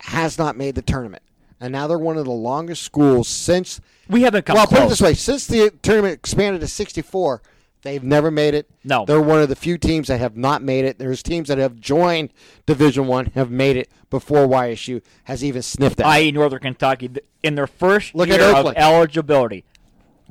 [0.01, 1.23] Has not made the tournament,
[1.63, 3.79] and now they're one of the longest schools since.
[4.09, 7.41] We haven't come well, put it this way: since the tournament expanded to 64,
[7.83, 8.69] they've never made it.
[8.83, 9.05] No.
[9.05, 10.99] they're one of the few teams that have not made it.
[10.99, 12.31] There's teams that have joined
[12.65, 16.05] Division One have made it before YSU has even sniffed at.
[16.05, 16.09] it.
[16.09, 17.09] i.e., Northern Kentucky,
[17.41, 19.63] in their first Look at year of eligibility.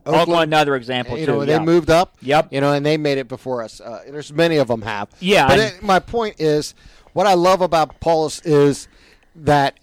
[0.05, 1.33] Oakland- Oakland, another example you too.
[1.33, 1.59] know, yeah.
[1.59, 2.17] they moved up.
[2.21, 2.49] Yep.
[2.53, 3.81] You know, and they made it before us.
[3.81, 5.09] Uh, there's many of them have.
[5.21, 6.75] Yeah, But it, my point is,
[7.13, 8.89] what I love about Paulus is
[9.37, 9.79] that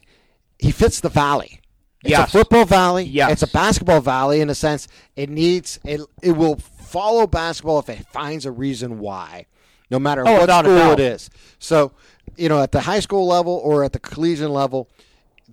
[0.60, 1.60] he fits the valley.
[2.04, 2.30] It's Yes.
[2.30, 3.04] a football valley.
[3.06, 3.32] Yes.
[3.32, 4.88] It's a basketball valley in a sense.
[5.16, 6.02] It needs it.
[6.22, 9.46] It will follow basketball if it finds a reason why,
[9.92, 11.30] no matter Oh, what school it is.
[11.60, 11.92] So,
[12.38, 14.90] you know, at the high school level or at the collegiate level,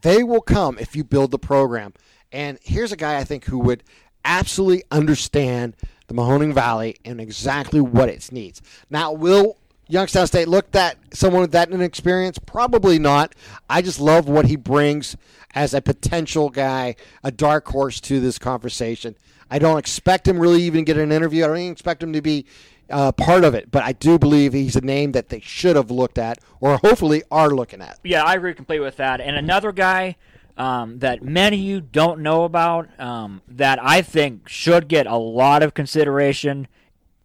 [0.00, 1.94] they will come if you build the program.
[2.30, 3.82] And here's a guy I think who would
[4.24, 5.74] absolutely understand
[6.06, 8.62] the Mahoning Valley and exactly what it needs.
[8.90, 9.56] Now, will
[9.88, 12.38] Youngstown State look at someone with that inexperience?
[12.38, 13.34] Probably not.
[13.70, 15.16] I just love what he brings
[15.54, 19.16] as a potential guy, a dark horse to this conversation.
[19.50, 21.44] I don't expect him really even get an interview.
[21.44, 22.46] I don't even expect him to be
[22.90, 25.90] uh, part of it, but I do believe he's a name that they should have
[25.90, 27.98] looked at or hopefully are looking at.
[28.02, 29.20] Yeah, I agree completely with that.
[29.20, 30.16] And another guy
[30.56, 35.16] um, that many of you don't know about um, that I think should get a
[35.16, 36.66] lot of consideration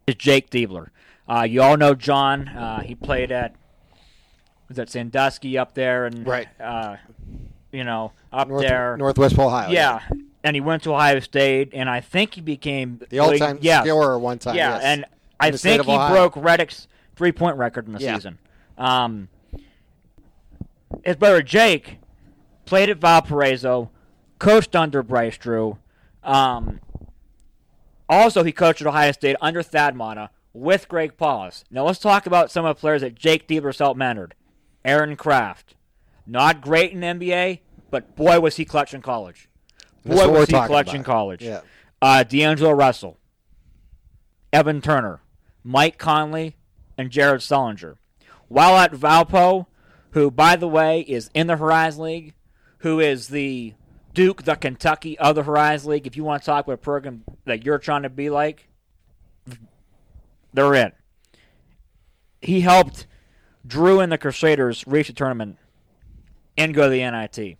[0.06, 0.88] is Jake Diebler.
[1.32, 2.48] Uh, you all know John.
[2.48, 3.54] Uh, he played at
[4.68, 6.48] was that Sandusky up there and Right.
[6.60, 6.96] uh,
[7.70, 8.96] you know up North, there.
[8.98, 9.70] Northwest Ohio.
[9.70, 10.00] yeah,
[10.44, 14.18] and he went to Ohio State, and I think he became The all-time yeah, scorer
[14.18, 14.56] one time.
[14.56, 14.82] yeah, yes.
[14.84, 15.04] and
[15.40, 18.14] I think he broke Redick's three-point record in the Yeah.
[18.16, 18.38] season.
[18.76, 19.28] Um,
[21.04, 21.98] his brother Jake
[22.66, 23.90] played at Valparaiso,
[24.38, 25.78] coached under Bryce Drew.
[26.22, 26.80] Um,
[28.08, 31.64] also, he coached at Ohio State under Thad Matta with Greg Paulus.
[31.70, 34.32] Now, let's talk about some of the players that Jake helped mentored.
[34.84, 35.74] Aaron Craft.
[36.26, 37.60] Not great in NBA,
[37.90, 39.48] but boy, was he clutch in college.
[40.04, 40.94] Boy, was he clutch about.
[40.94, 41.42] in college.
[41.42, 41.60] Yeah.
[42.00, 43.18] Uh, D'Angelo Russell,
[44.52, 45.20] Evan Turner,
[45.62, 46.56] Mike Conley,
[46.98, 47.96] and Jared Sullinger.
[48.48, 49.66] While at Valpo,
[50.10, 52.34] who, by the way, is in the Horizon League,
[52.78, 53.74] who is the
[54.14, 56.06] Duke, the Kentucky of the Horizon League.
[56.06, 58.68] If you want to talk about a program that you're trying to be like,
[60.52, 60.92] they're in.
[62.40, 63.06] He helped
[63.66, 65.58] Drew and the Crusaders reach the tournament
[66.56, 67.56] and go to the NIT.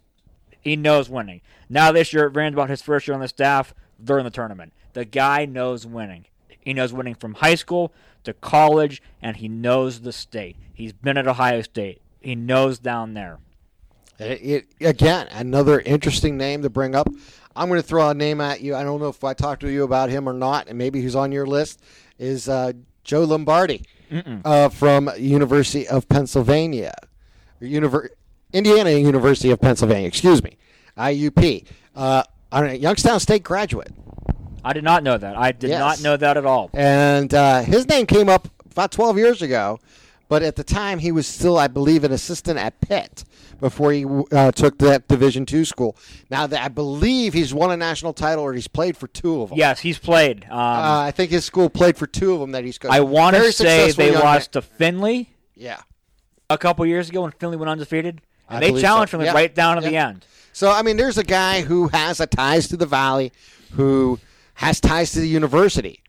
[0.61, 1.41] He knows winning.
[1.69, 4.73] Now this year Vanderbilt, his first year on the staff, they're in the tournament.
[4.93, 6.27] The guy knows winning.
[6.61, 7.93] He knows winning from high school
[8.25, 10.57] to college, and he knows the state.
[10.73, 12.01] He's been at Ohio State.
[12.21, 13.39] He knows down there.
[14.19, 17.09] It, it, again, another interesting name to bring up.
[17.57, 18.75] I'm going to throw a name at you.
[18.77, 21.17] I don't know if I talked to you about him or not, and maybe he's
[21.17, 21.83] on your list.
[22.19, 22.73] Is uh,
[23.05, 23.85] Joe Lombardi
[24.45, 26.93] uh, from University of Pennsylvania,
[27.61, 28.09] Univer-
[28.53, 30.07] Indiana University of Pennsylvania.
[30.09, 30.57] Excuse me,
[30.97, 31.65] IUP.
[31.97, 32.23] Uh,
[32.53, 33.91] a Youngstown State graduate.
[34.65, 35.37] I did not know that.
[35.37, 35.81] I did Yes.
[35.81, 36.71] not know that at all.
[36.75, 39.81] and uh, his name came up about 12 years ago.
[40.33, 43.23] But at the time, he was still, I believe, an assistant at Pitt
[43.61, 45.95] before he uh, took that Division two school.
[46.31, 49.51] Now, that I believe he's won a national title, or he's played for two of
[49.51, 49.59] them.
[49.59, 50.47] Yes, he's played.
[50.49, 52.95] Um, Uh, I think his school played for two of them that he's coached.
[52.95, 54.63] I want to say they lost man.
[54.63, 55.83] to Findlay Yeah.
[56.49, 58.87] a couple years ago when Findlay went undefeated, I and they believe so.
[58.87, 59.35] challenged Findlay Yeah.
[59.35, 60.25] right down to the end.
[60.55, 63.33] So I mean, there's a guy who has a ties to the valley,
[63.73, 64.19] who
[64.55, 66.02] has ties to the university.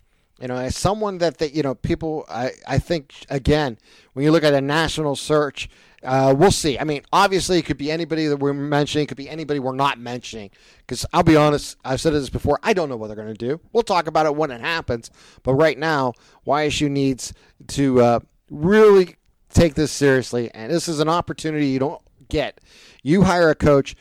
[0.43, 2.25] You know, as someone that that you know, people.
[2.27, 3.77] I I think again,
[4.11, 5.69] when you look at a national search,
[6.03, 6.77] uh, we'll see.
[6.77, 9.73] I mean, obviously, it could be anybody that we're mentioning, it could be anybody we're
[9.73, 10.49] not mentioning.
[10.79, 12.59] Because I'll be honest, I've said this before.
[12.61, 13.61] I don't know what they're going to do.
[13.71, 15.11] We'll talk about it when it happens.
[15.43, 16.11] But right now,
[16.45, 17.33] YSU needs
[17.67, 19.15] to uh, really
[19.47, 22.59] take this seriously, and this is an opportunity you don't get.
[23.01, 23.95] You hire a coach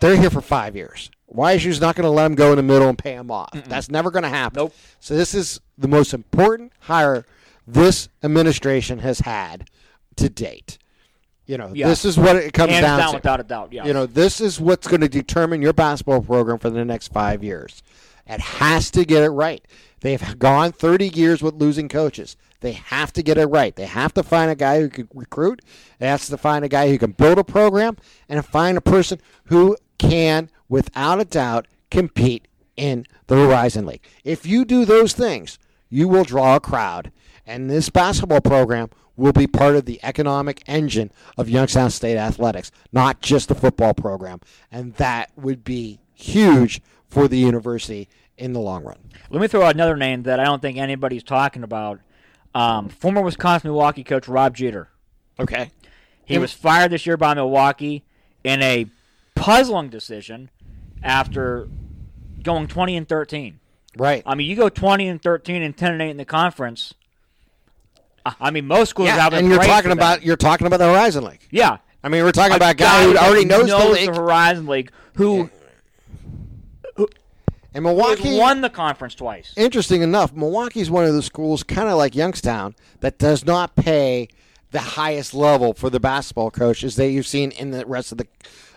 [0.00, 1.10] they're here for five years.
[1.34, 3.50] YSU's not going to let them go in the middle and pay them off.
[3.66, 4.58] That's never going to happen.
[4.58, 4.74] Nope.
[4.98, 7.24] So this is the most important hire
[7.66, 9.68] this administration has had
[10.16, 10.78] to date.
[11.46, 11.88] You know, Yeah.
[11.88, 13.16] this is what it comes Hands down, down, to.
[13.16, 13.72] without a doubt.
[13.72, 13.84] Yeah.
[13.86, 17.42] You know, this is what's going to determine your basketball program for the next five
[17.44, 17.82] years.
[18.26, 19.64] It has to get it right.
[20.00, 22.36] They've gone 30 years with losing coaches.
[22.60, 23.74] They have to get it right.
[23.74, 25.60] They have to find a guy who can recruit.
[25.98, 27.96] They have to find a guy who can build a program
[28.28, 34.06] and find a person who can, without a doubt, compete in the Horizon League.
[34.24, 35.58] If you do those things,
[35.90, 37.12] you will draw a crowd.
[37.46, 42.70] And this basketball program will be part of the economic engine of Youngstown State athletics,
[42.90, 44.40] not just the football program.
[44.72, 48.98] And that would be huge for the university in the long run.
[49.28, 52.00] Let me throw out another name that I don't think anybody's talking about.
[52.54, 54.88] Um, former Wisconsin Milwaukee coach Rob Jeter.
[55.38, 55.70] Okay.
[56.24, 58.04] He was fired this year by Milwaukee
[58.44, 58.86] in a
[59.34, 60.50] puzzling decision
[61.02, 61.68] after
[62.42, 63.58] going 20 and 13.
[63.96, 64.22] Right.
[64.24, 66.94] I mean, you go 20 and 13 and 10 and 8 in the conference.
[68.24, 71.24] I- mean, most schools Yeah, have and you're talking about you're talking about the Horizon
[71.24, 71.46] League.
[71.50, 71.78] yeah.
[72.02, 74.14] I mean, we're talking about a guy who already knows, the knows league.
[74.14, 75.50] Horizon League, who
[77.72, 79.52] And Milwaukee won the conference twice.
[79.56, 84.28] interesting enough, Milwaukee's one of the schools, kind of like Youngstown, that does not pay
[84.72, 88.26] the highest level for the basketball coaches that you've seen in the rest of the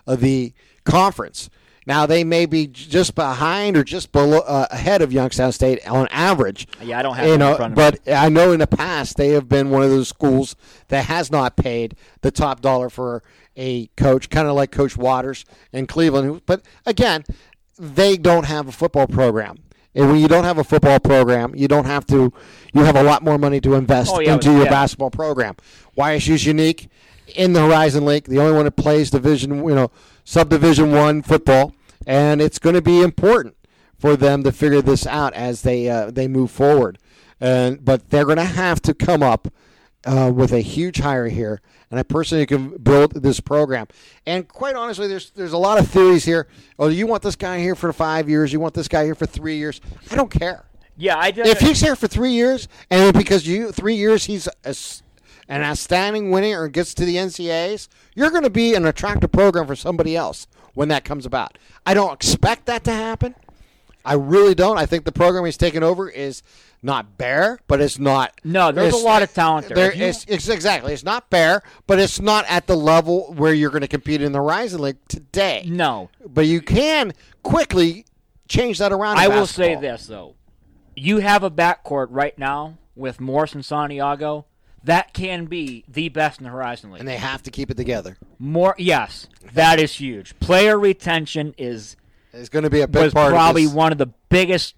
[0.05, 1.49] of the conference.
[1.85, 6.07] Now they may be just behind or just below uh, ahead of Youngstown State on
[6.11, 6.67] average.
[6.81, 7.99] Yeah, I don't have you know, front of me.
[8.05, 10.55] but I know in the past they have been one of those schools
[10.87, 13.21] that has not paid the top dollar for
[13.55, 16.41] a coach, kind of like Coach Waters in Cleveland.
[16.45, 17.23] But again,
[17.77, 19.57] they don't have a football program.
[19.95, 22.33] And when you don't have a football program, you don't have to.
[22.73, 24.69] You have a lot more money to invest Oh, yeah, into your yeah.
[24.71, 25.55] basketball program.
[25.95, 26.89] YSU's unique
[27.35, 29.91] in the Horizon League, the only one that plays division, you know,
[30.23, 31.73] subdivision one football,
[32.05, 33.55] and it's going to be important
[33.97, 36.97] for them to figure this out as they uh, they move forward.
[37.39, 39.47] And but they're going to have to come up
[40.05, 43.87] uh, with a huge hire here, and a person who can build this program.
[44.25, 46.47] And quite honestly, there's there's a lot of theories here.
[46.77, 48.51] Oh, you want this guy here for five years?
[48.51, 49.81] You want this guy here for three years?
[50.11, 50.65] I don't care.
[50.95, 54.47] Yeah, I just If he's here for three years, and because you three years he's
[54.63, 54.75] a
[55.47, 59.67] an outstanding winner or gets to the NCAAs, you're going to be an attractive program
[59.67, 61.57] for somebody else when that comes about.
[61.85, 63.35] I don't expect that to happen.
[64.05, 64.77] I really don't.
[64.77, 66.43] I think the program he's taken over is
[66.81, 68.39] not bare, but it's not.
[68.43, 69.75] No, there's a lot of talent there.
[69.75, 70.93] there it's, it's exactly.
[70.93, 74.33] It's not bare, but it's not at the level where you're going to compete in
[74.33, 75.63] the Horizon League today.
[75.67, 76.09] no.
[76.25, 78.05] But you can quickly
[78.49, 79.17] change that around.
[79.17, 80.35] I will say this though,
[80.95, 84.45] you have a backcourt right now with Morse and Santiago.
[84.85, 86.99] That can be the best in the Horizon League.
[86.99, 88.17] and they have to keep it together.
[88.37, 90.37] More, yes, that is huge.
[90.39, 91.95] Player retention is
[92.33, 93.75] It's going to be a big was part probably of this.
[93.75, 94.75] one of the biggest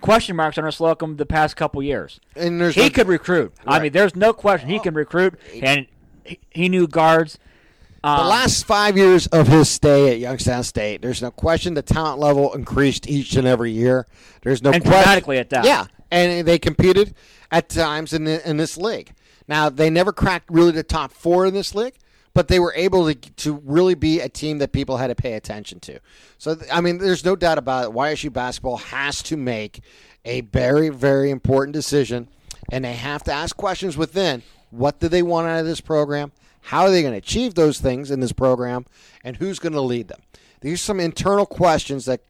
[0.00, 2.20] question marks on our Slocum the past couple years.
[2.36, 3.52] And there's He no- could recruit.
[3.66, 5.86] I mean, there's no question he can recruit, and
[6.24, 7.36] he, he knew guards.
[8.02, 11.82] the Um, last five years of his stay at Youngstown State, there's no question the
[11.82, 14.06] talent level increased each and every year.
[14.42, 15.02] There's no And question.
[15.02, 15.64] dramatically at that.
[15.66, 17.14] Yeah, and they competed
[17.50, 19.12] at times in the, in this league.
[19.48, 21.94] Now they never cracked really the top four in this league,
[22.34, 25.32] but they were able to to really be a team that people had to pay
[25.32, 25.98] attention to.
[26.36, 27.94] So I mean, there's no doubt about it.
[27.94, 29.80] YSU basketball has to make
[30.24, 32.28] a very very important decision,
[32.70, 34.42] and they have to ask questions within.
[34.70, 36.30] What do they want out of this program?
[36.60, 38.84] How are they going to achieve those things in this program,
[39.24, 40.20] and who's going to lead them?
[40.60, 42.20] These are some internal questions that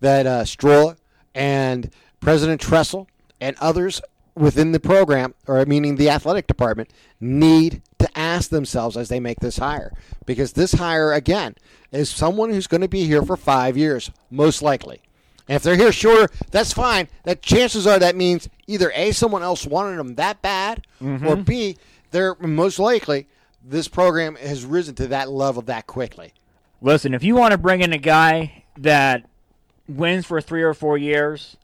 [0.00, 0.96] that uh, Strollo
[1.34, 3.08] and President Tressel
[3.40, 4.00] and others
[4.34, 6.90] within the program, or meaning the athletic department,
[7.20, 9.92] need to ask themselves as they make this hire.
[10.26, 11.54] Because this hire, again,
[11.90, 15.02] is someone who's going to be here for five years, most likely.
[15.48, 17.08] And if they're here shorter, that's fine.
[17.24, 21.26] That chances are that means either A, someone else wanted them that bad, mm-hmm.
[21.26, 21.76] or B,
[22.10, 23.26] they're most likely
[23.64, 26.32] this program has risen to that level that quickly.
[26.80, 29.28] Listen, if you want to bring in a guy that
[29.88, 31.56] wins for three or four years,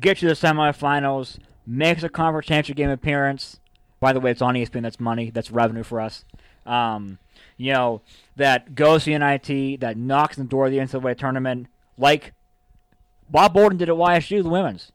[0.00, 3.58] get you to the semifinals, makes a conference championship game appearance.
[4.00, 4.82] By the way, it's on ESPN.
[4.82, 5.30] That's money.
[5.30, 6.24] That's revenue for us.
[6.64, 7.18] Um,
[7.56, 8.02] you know
[8.36, 12.32] that goes to the NIT, that knocks on the door of the NCAA tournament, like
[13.30, 14.92] Bob Boldon did at YSU, the women's.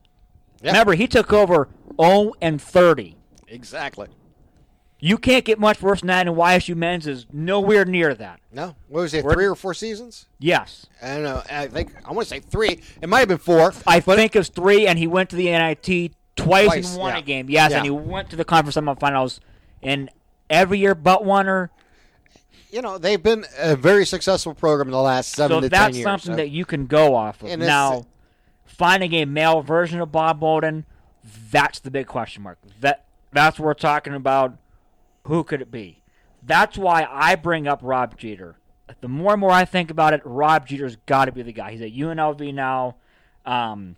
[0.61, 0.71] Yeah.
[0.71, 3.15] Remember, he took over 0 and 30.
[3.47, 4.07] Exactly.
[4.99, 8.39] You can't get much worse than that, and YSU men's is nowhere near that.
[8.51, 9.23] No, what was it?
[9.25, 10.27] We're- Three or four seasons?
[10.37, 10.85] Yes.
[11.01, 11.41] I don't know.
[11.49, 12.81] I think I want to say three.
[13.01, 13.73] It might have been four.
[13.87, 17.13] I think it was three, and he went to the NIT twice, Twice, and won
[17.13, 17.19] yeah.
[17.19, 17.49] a game.
[17.49, 17.77] Yes, Yeah.
[17.77, 19.39] and he went to the conference semifinals,
[19.83, 20.09] and
[20.49, 21.71] every year but one or
[22.71, 25.85] you know they've been a very successful program in the last seven so to that's
[25.87, 26.03] ten years.
[26.03, 27.49] something that you can go off of.
[27.49, 28.05] And Now,
[28.65, 30.85] finding a male version of Bob Boldon,
[31.51, 32.57] that's the big question mark.
[32.79, 34.57] That that's what we're talking about.
[35.27, 36.01] Who could it be?
[36.43, 38.55] That's why I bring up Rob Jeter.
[39.01, 41.71] The more and more I think about it, Rob Jeter's got to be the guy.
[41.71, 42.95] He's at UNLV now.
[43.45, 43.95] Um,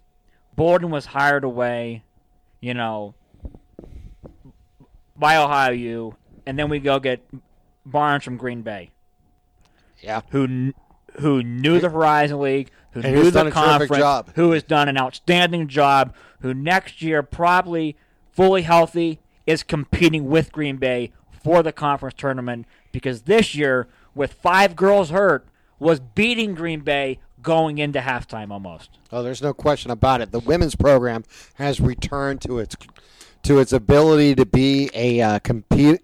[0.56, 2.04] Boldon was hired away,
[2.64, 3.14] you know,
[5.18, 7.22] by Ohio U, and then we go get
[7.86, 8.90] Barnes from Green Bay
[10.04, 10.74] yeah, who
[11.20, 14.32] who knew the Horizon League, who And knew the done a conference, job.
[14.36, 17.96] who has done an outstanding job, who next year probably
[18.32, 24.34] fully healthy is competing with Green Bay for the conference tournament because this year with
[24.34, 25.48] five girls hurt
[25.80, 28.90] was beating Green Bay going into halftime almost.
[29.12, 30.32] oh, there's no question about it.
[30.32, 31.24] The women's program
[31.56, 32.76] has returned to its
[33.44, 36.00] to its ability to be a uh, compete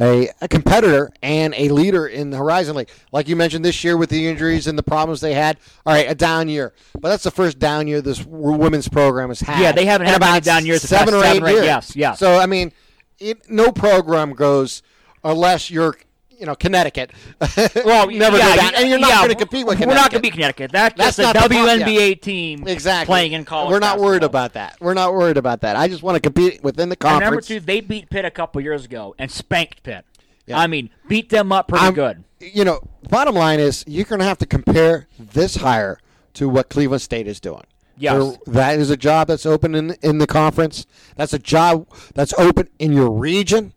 [0.00, 2.88] a, a competitor and a leader in the Horizon League.
[3.10, 5.58] Like you mentioned this year with the injuries and the problems they had.
[5.84, 9.40] All right, a down year, but that's the first down year this women's program has
[9.40, 9.60] had.
[9.60, 11.64] Yeah, they haven't had about down years Seven or seven eight or eight- years.
[11.66, 12.18] yes, yes.
[12.20, 12.70] So I mean,
[13.18, 14.82] it, no program goes
[15.24, 15.96] unless you're.
[16.44, 17.10] You know, Connecticut.
[17.86, 19.88] Well, never yeah, down, and you're not yeah, going to compete with Connecticut.
[19.88, 20.72] We're not going to be Connecticut.
[20.72, 21.78] That's, That's not a the pro- yeah.
[21.78, 23.70] WNBA team exactly playing in college.
[23.70, 24.76] We're not worried about that.
[24.78, 25.76] We're not worried about that.
[25.76, 28.60] I just want to compete within the And number two, they beat Pitt a couple
[28.60, 30.04] years ago and spanked Pitt.
[30.46, 30.58] Yeah.
[30.58, 32.24] I mean, beat them up pretty I'm- good.
[32.40, 35.98] You know, bottom line is you're going to have to compare this hire
[36.34, 37.64] to what Cleveland State is doing.
[37.96, 38.36] Yes.
[38.46, 40.84] That is a job that's open in in the conference.
[41.16, 43.72] That's a job that's open in your region.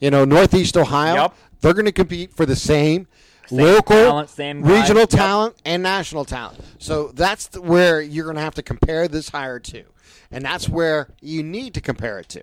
[0.00, 1.14] You know, Northeast Ohio.
[1.14, 1.34] Yep.
[1.62, 3.06] They're going to compete for the same,
[3.46, 5.08] Same local, talent, same regional Yep.
[5.08, 6.60] talent, and national talent.
[6.78, 9.84] So that's the, where you're going to have to compare this hire to,
[10.30, 12.42] and that's where you need to compare it to.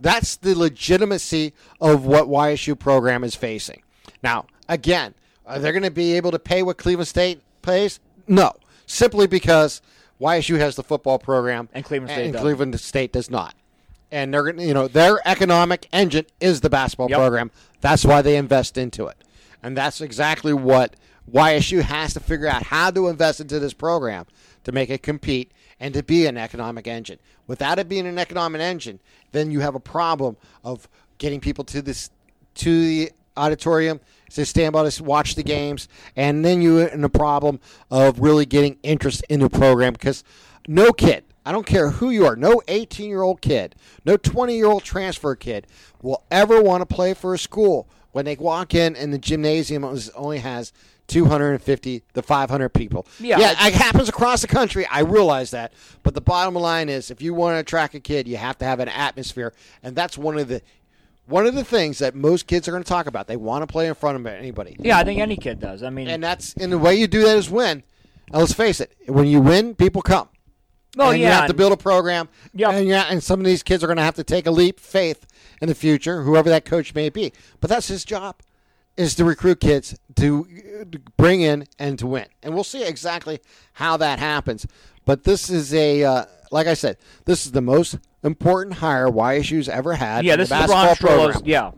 [0.00, 3.82] That's the legitimacy of what YSU program is facing.
[4.22, 5.14] Now, again,
[5.46, 8.00] are they going to be able to pay what Cleveland State pays?
[8.26, 8.52] No,
[8.86, 9.82] simply because
[10.20, 12.44] YSU has the football program And Cleveland State and doesn't.
[12.44, 13.54] Cleveland State does not.
[14.10, 17.18] and they're you know their economic engine is the basketball Yep.
[17.18, 17.50] program.
[17.84, 19.18] That's why they invest into it,
[19.62, 20.96] and that's exactly what
[21.30, 24.24] YSU has to figure out how to invest into this program
[24.62, 27.18] to make it compete and to be an economic engine.
[27.46, 29.00] Without it being an economic engine,
[29.32, 32.08] then you have a problem of getting people to this
[32.54, 37.10] to the auditorium to stand by to watch the games, and then you're in a
[37.10, 37.60] problem
[37.90, 40.24] of really getting interest in the program because
[40.66, 43.74] no kid, I don't care who you are, no 18 year old kid,
[44.04, 45.66] no 20 year old transfer kid
[46.02, 49.84] will ever want to play for a school when they walk in and the gymnasium
[50.14, 50.72] only has
[51.08, 53.06] 250 to 500 people.
[53.20, 54.86] Yeah, yeah it happens across the country.
[54.86, 55.72] I realize that.
[56.02, 58.64] But the bottom line is if you want to attract a kid, you have to
[58.64, 59.52] have an atmosphere.
[59.82, 60.62] And that's one of the
[61.26, 63.26] one of the things that most kids are going to talk about.
[63.26, 64.76] They want to play in front of anybody.
[64.78, 65.82] Yeah, I think any kid does.
[65.82, 67.82] I mean, And that's and the way you do that is win.
[68.28, 70.28] And let's face it, when you win, people come.
[70.98, 72.28] Oh and yeah, you have to build a program.
[72.54, 72.72] Yep.
[72.72, 74.80] And yeah, and some of these kids are going to have to take a leap
[74.80, 75.26] faith
[75.60, 77.32] in the future, whoever that coach may be.
[77.60, 78.36] But that's his job,
[78.96, 80.46] is to recruit kids to
[81.16, 82.26] bring in and to win.
[82.42, 83.40] And we'll see exactly
[83.74, 84.66] how that happens.
[85.04, 89.68] But this is a, uh, like I said, this is the most important hire YSU's
[89.68, 90.24] ever had.
[90.24, 91.42] yeah, this the is Ron Strollo's.
[91.44, 91.72] Yeah,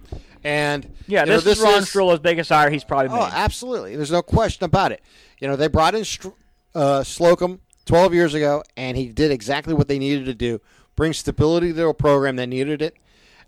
[0.44, 3.18] And yeah, you know, this, is Ron Strollo's biggest hire he's probably made.
[3.18, 3.96] Oh, absolutely.
[3.96, 5.02] There's no question about it.
[5.40, 6.28] You know, they brought in Str-
[6.74, 10.60] uh, Slocum 12 years ago, and he did exactly what they needed to do
[10.96, 12.96] bring stability to a program that needed it,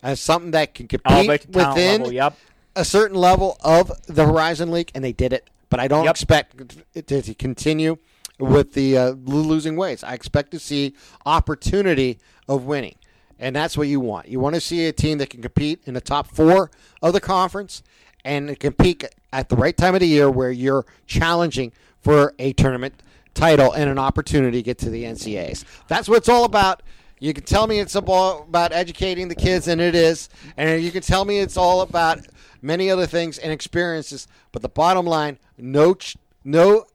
[0.03, 2.12] as something that can compete within level.
[2.12, 2.36] Yep.
[2.76, 5.49] a certain level of the Horizon League, and they did it.
[5.70, 6.11] But I don't Yep.
[6.11, 7.97] expect it to, continue
[8.39, 10.05] with the uh, losing ways.
[10.05, 10.95] I expect to see
[11.26, 12.18] opportunity
[12.49, 12.97] of winning,
[13.39, 14.28] and that's what you want.
[14.28, 16.70] You want to see a team that can compete in the top four
[17.03, 17.82] of the conference
[18.24, 22.95] and compete at the right time of the year where you're challenging for a tournament
[23.39, 25.64] title and an opportunity to get to the NCAAs.
[25.86, 26.82] That's what it's all about.
[27.20, 30.28] You can tell me it's about educating the kids, and it is.
[30.57, 32.20] And you can tell me it's all about
[32.62, 34.28] many other things and experiences.
[34.53, 35.97] But the bottom line, no,
[36.45, 36.86] no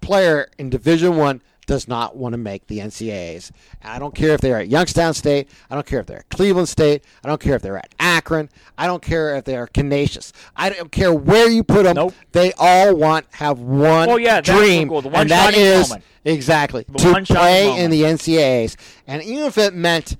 [0.00, 3.52] player in Division One does not want to make the NCAAs.
[3.80, 5.48] And I don't care if they're at Youngstown State.
[5.70, 7.04] I don't care if they're at Cleveland State.
[7.22, 8.50] I don't care if they're at Akron.
[8.76, 10.32] I don't care if they're Canisius.
[10.56, 11.94] I don't care where you put them.
[11.94, 12.14] Nope.
[12.32, 16.04] They all want have one Oh, yeah, dream, the one and that is moment.
[16.24, 18.74] exactly The to play in the NCAAs.
[19.06, 20.16] And even if it meant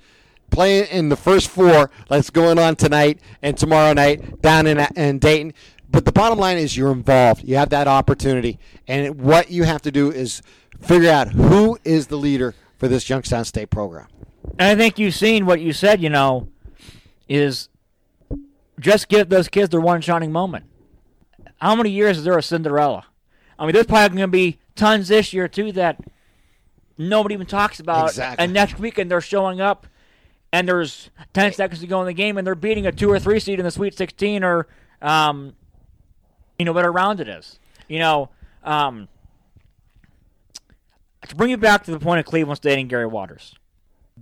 [0.51, 5.18] playing in the first four that's going on tonight and tomorrow night down in, in
[5.18, 5.53] Dayton.
[5.91, 7.43] But the bottom line is you're involved.
[7.45, 8.59] You have that opportunity.
[8.86, 10.43] And what you have to do is
[10.80, 14.07] figure out who is the leader for this Youngstown State program.
[14.59, 16.49] And I think you've seen what you said, you know,
[17.28, 17.68] is
[18.78, 20.64] just give those kids their one shining moment.
[21.61, 23.07] How many years is there a Cinderella?
[23.59, 26.01] I mean, there's probably going to be tons this year, too, that
[26.97, 28.09] nobody even talks about.
[28.09, 28.43] Exactly.
[28.43, 29.86] And next weekend they're showing up
[30.53, 33.18] and there's 10 seconds to go in the game and they're beating a two or
[33.18, 34.66] three seed in the Sweet 16 or,
[35.03, 35.55] um,
[36.61, 37.59] you know, whatever round it is.
[37.89, 38.29] You know,
[38.63, 39.09] um,
[41.27, 43.55] to bring you back to the point of Cleveland State and Gary Waters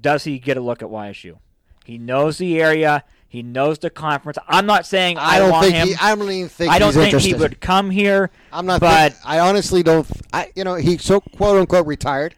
[0.01, 1.39] does he get a look at YSU?
[1.85, 3.05] He knows the area.
[3.29, 4.39] He knows the conference.
[4.47, 5.89] I'm not saying I, I don't want think him.
[5.89, 7.29] he, I don't even think I don't think interested.
[7.29, 8.31] he would come here.
[8.53, 8.81] I'm not.
[8.81, 10.07] But think- I honestly don't.
[10.33, 12.35] I you know he's so quote unquote retired.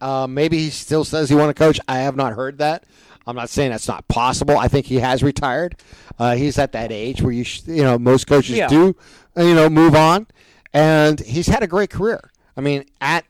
[0.00, 1.78] Uh, maybe he still says he want to coach.
[1.86, 2.84] I have not heard that.
[3.26, 4.58] I'm not saying that's not possible.
[4.58, 5.76] I think he has retired.
[6.18, 8.68] Uh, he's at that age where you sh- you know most coaches Yeah.
[8.68, 8.94] do
[9.36, 10.26] uh, you know move on,
[10.72, 12.30] and he's had a great career.
[12.56, 13.24] I mean, at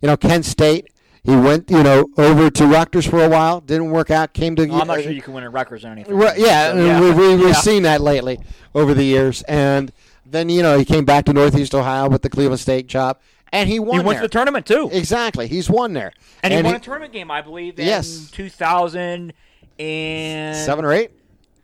[0.00, 0.88] you know Kent State,
[1.22, 3.60] he went you know over to Rutgers for a while.
[3.60, 4.32] Didn't work out.
[4.32, 6.14] Came to I'm not sure you can win at Rutgers or anything.
[6.16, 7.52] Right, yeah, So, and we, we, we've Yeah.
[7.54, 8.40] seen that lately
[8.74, 9.42] over the years.
[9.42, 9.92] And
[10.26, 13.18] then, you know, he came back to Northeast Ohio with the Cleveland State job,
[13.54, 15.46] and he won He went to the tournament too, exactly.
[15.48, 16.12] He's won there.
[16.42, 18.30] and he And won a tournament game, I believe, in Yes.
[18.32, 19.32] 2000
[19.78, 21.10] and Seven or eight?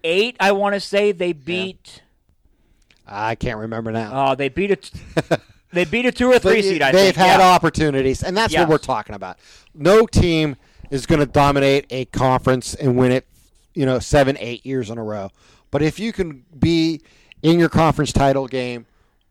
[0.05, 0.37] eight.
[0.41, 2.03] I want to say they beat.
[3.07, 4.31] I can't remember now.
[4.31, 5.41] Oh, they beat a.
[5.73, 6.83] they beat a two or three But seed.
[6.83, 7.17] I they've think.
[7.17, 7.49] had yeah.
[7.51, 8.61] opportunities, and that's Yes.
[8.61, 9.39] what we're talking about.
[9.75, 10.57] No team
[10.91, 13.27] is going to dominate a conference and win it,
[13.75, 15.31] you know, seven, eight years in a row.
[15.71, 17.01] But if you can be
[17.43, 18.87] in your conference title game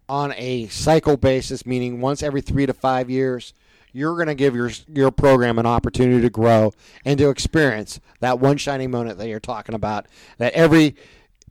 [0.10, 3.54] on a cycle basis, meaning once every three to five years,
[3.94, 6.74] you're going to give your your program an opportunity to grow
[7.06, 10.08] and to experience that one shining moment that you're talking about.
[10.38, 10.96] That every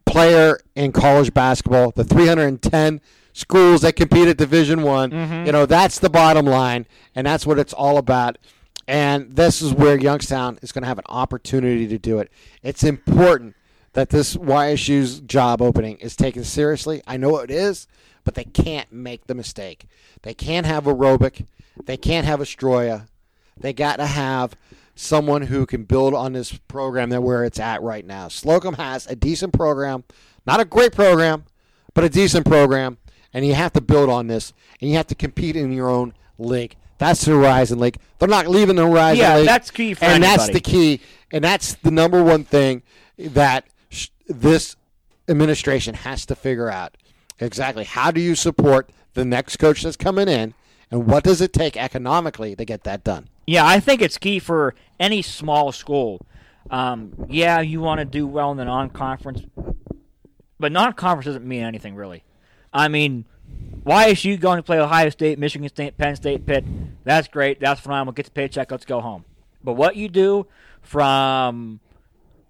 [0.06, 3.00] player in college basketball, the 310
[3.32, 5.46] schools that compete at Division One, mm-hmm.
[5.46, 8.38] you know, that's the bottom line, and that's what it's all about.
[8.86, 12.32] And this is where Youngstown is going to have an opportunity to do it.
[12.62, 13.54] It's important
[13.92, 17.02] that this YSU's job opening is taken seriously.
[17.06, 17.86] I know it is,
[18.29, 19.87] but they can't make the mistake.
[20.20, 21.47] They can't have a Robic.
[21.87, 23.09] They can't have Astroya.
[23.57, 24.55] They got to have
[24.95, 28.29] someone who can build on this program that where it's at right now.
[28.29, 30.05] Slocum has a decent program,
[30.47, 31.45] not a great program,
[31.95, 32.99] but a decent program,
[33.33, 34.53] and you have to build on this,
[34.83, 36.76] and you have to compete in your own league.
[36.99, 37.97] That's the Horizon League.
[38.18, 39.47] They're not leaving the Horizon Yeah, League.
[39.47, 41.01] that's key for and that's the key,
[41.33, 42.83] and that's the number one thing
[43.16, 44.76] that sh- this
[45.31, 46.95] administration has to figure out.
[47.41, 47.84] Exactly.
[47.84, 50.55] How do you support the next coach that's coming in,
[50.91, 53.28] and what does it take economically to get that done?
[53.47, 56.26] Yeah, I think it's key for any small school.
[56.70, 59.43] Um, yeah, you want to do well in the non-conference,
[60.61, 62.24] but non-conference doesn't mean anything really.
[62.72, 63.24] I mean,
[63.84, 66.64] YSU going to play Ohio State, Michigan State, Penn State, Pitt.
[67.05, 67.61] That's great.
[67.61, 68.12] That's phenomenal.
[68.12, 68.70] Get the paycheck.
[68.70, 69.24] Let's go home.
[69.64, 70.47] But what you do
[70.82, 71.80] from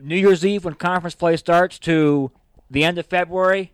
[0.01, 2.33] New Year's Eve when conference play starts to
[2.71, 3.73] the end of February,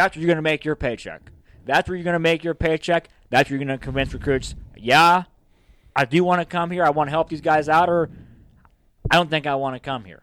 [0.00, 1.30] that's where you're going to make your paycheck.
[1.66, 3.08] That's where you're going to make your paycheck.
[3.28, 5.24] That's where you're going to convince recruits, yeah,
[5.94, 6.84] I do want to come here.
[6.84, 8.08] I want to help these guys out, or
[9.10, 10.22] I don't think I want to come here.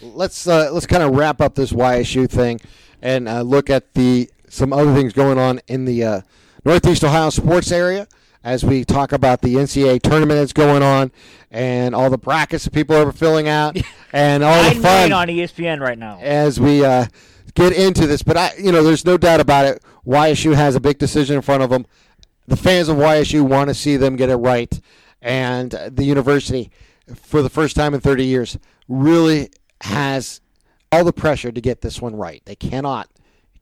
[0.00, 2.60] Let's uh, let's kind of wrap up this YSU thing,
[3.02, 6.20] and uh, look at the some other things going on in the uh,
[6.64, 8.06] Northeast Ohio sports area
[8.44, 11.10] as we talk about the NCAA tournament that's going on,
[11.50, 13.76] and all the brackets that people are filling out,
[14.12, 15.12] and all the fun.
[15.12, 16.18] on ESPN right now.
[16.20, 17.06] as we uh,
[17.54, 18.22] get into this.
[18.22, 19.82] But I, you know, there's no doubt about it.
[20.06, 21.86] YSU has a big decision in front of them.
[22.46, 24.80] The fans of YSU want to see them get it right,
[25.22, 26.70] and the university,
[27.14, 29.50] for the first time in 30 years, really
[29.82, 30.40] has
[30.90, 32.42] all the pressure to get this one right.
[32.44, 33.08] They cannot,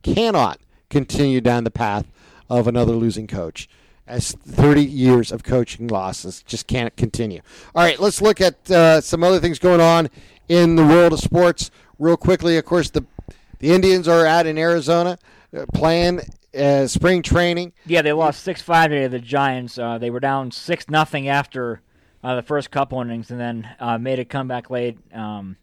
[0.01, 0.59] cannot
[0.89, 2.07] continue down the path
[2.49, 3.69] of another losing coach.
[4.07, 7.41] As 30 years of coaching losses just can't continue.
[7.75, 10.09] All right, let's look at uh, some other things going on
[10.47, 11.69] in the world of sports
[11.99, 12.57] real quickly.
[12.57, 13.05] Of course, the
[13.59, 15.17] the Indians are out in Arizona
[15.55, 16.21] uh, playing
[16.57, 17.73] uh, spring training.
[17.85, 19.77] Yeah, they lost six five to the Giants.
[19.77, 21.81] Uh, they were down six nothing after
[22.23, 24.97] uh, the first couple innings, and then uh, made a comeback late.
[25.13, 25.57] Um,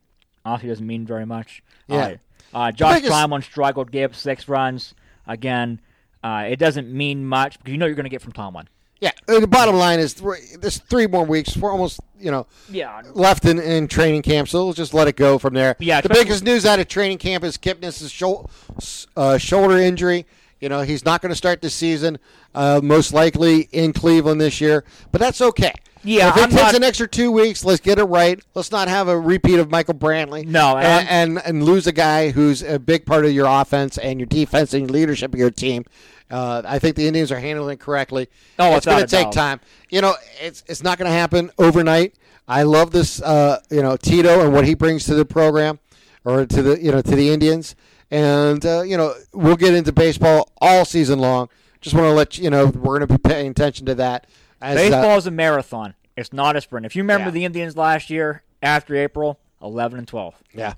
[0.44, 1.62] obviously, doesn't mean very much.
[1.88, 2.16] Yeah.
[2.54, 4.94] Uh, uh, Josh biggest- struggled, gave up six runs.
[5.26, 5.80] Again,
[6.22, 8.68] uh, it doesn't mean much because you know you're going to get from Tomlin.
[9.00, 11.56] Yeah, the bottom line is th- there's three more weeks.
[11.56, 13.02] We're almost you know Yeah.
[13.12, 15.76] left in, in training camp, so we'll just let it go from there.
[15.78, 20.26] Yeah, the biggest news out of training camp is Kipnis' uh, shoulder injury.
[20.60, 22.18] You know, he's not going to start the season,
[22.54, 25.72] uh, most likely in Cleveland this year, but that's okay.
[26.02, 28.40] Yeah, if it I'm takes not- an extra two weeks, let's get it right.
[28.54, 30.46] Let's not have a repeat of Michael Brantley.
[30.46, 33.98] No, and and, and and lose a guy who's a big part of your offense
[33.98, 35.84] and your defense and leadership of your team.
[36.30, 38.28] Uh, I think the Indians are handling it correctly.
[38.58, 39.32] Oh, it's going to take doubt.
[39.32, 39.60] time.
[39.90, 42.14] You know, it's it's not going to happen overnight.
[42.48, 43.22] I love this.
[43.22, 45.78] Uh, you know, Tito and what he brings to the program,
[46.24, 47.76] or to the you know to the Indians,
[48.10, 51.48] and uh, you know we'll get into baseball all season long.
[51.80, 54.26] Just want to let you you know we're going to be paying attention to that.
[54.60, 55.94] As, uh, Baseball is a marathon.
[56.16, 56.86] It's not a sprint.
[56.86, 57.32] If you remember Yeah.
[57.32, 60.34] the Indians last year after April, 11 and 12.
[60.54, 60.74] yeah,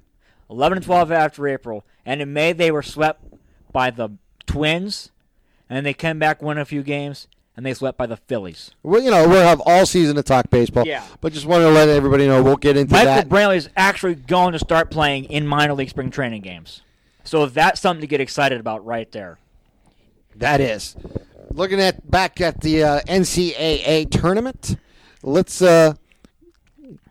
[0.51, 1.85] 11 and 12 after April.
[2.05, 3.23] And in May, they were swept
[3.73, 4.11] by the
[4.47, 5.11] Twins,
[5.69, 8.71] and they came back, win a few games, and they swept by the Phillies.
[8.83, 10.87] well, you know we'll have all season to talk baseball.
[10.87, 11.05] Yeah.
[11.21, 13.29] but just wanted to let everybody know we'll get into Michael that.
[13.29, 16.83] Brantley is actually going to start playing in minor league spring training games.
[17.25, 19.39] So that's something to get excited about right there.
[20.37, 20.97] That is.
[21.51, 24.77] Looking at back at the uh, NCAA tournament,
[25.23, 25.95] let's uh,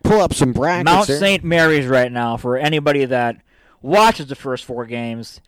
[0.02, 0.84] pull up some brackets.
[0.84, 1.06] Mount.
[1.06, 1.44] St.
[1.44, 3.36] Mary's right now, for anybody that
[3.82, 5.40] watches the first four games,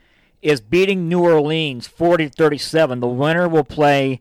[0.42, 3.00] is beating New Orleans 40 37.
[3.00, 4.20] The winner will play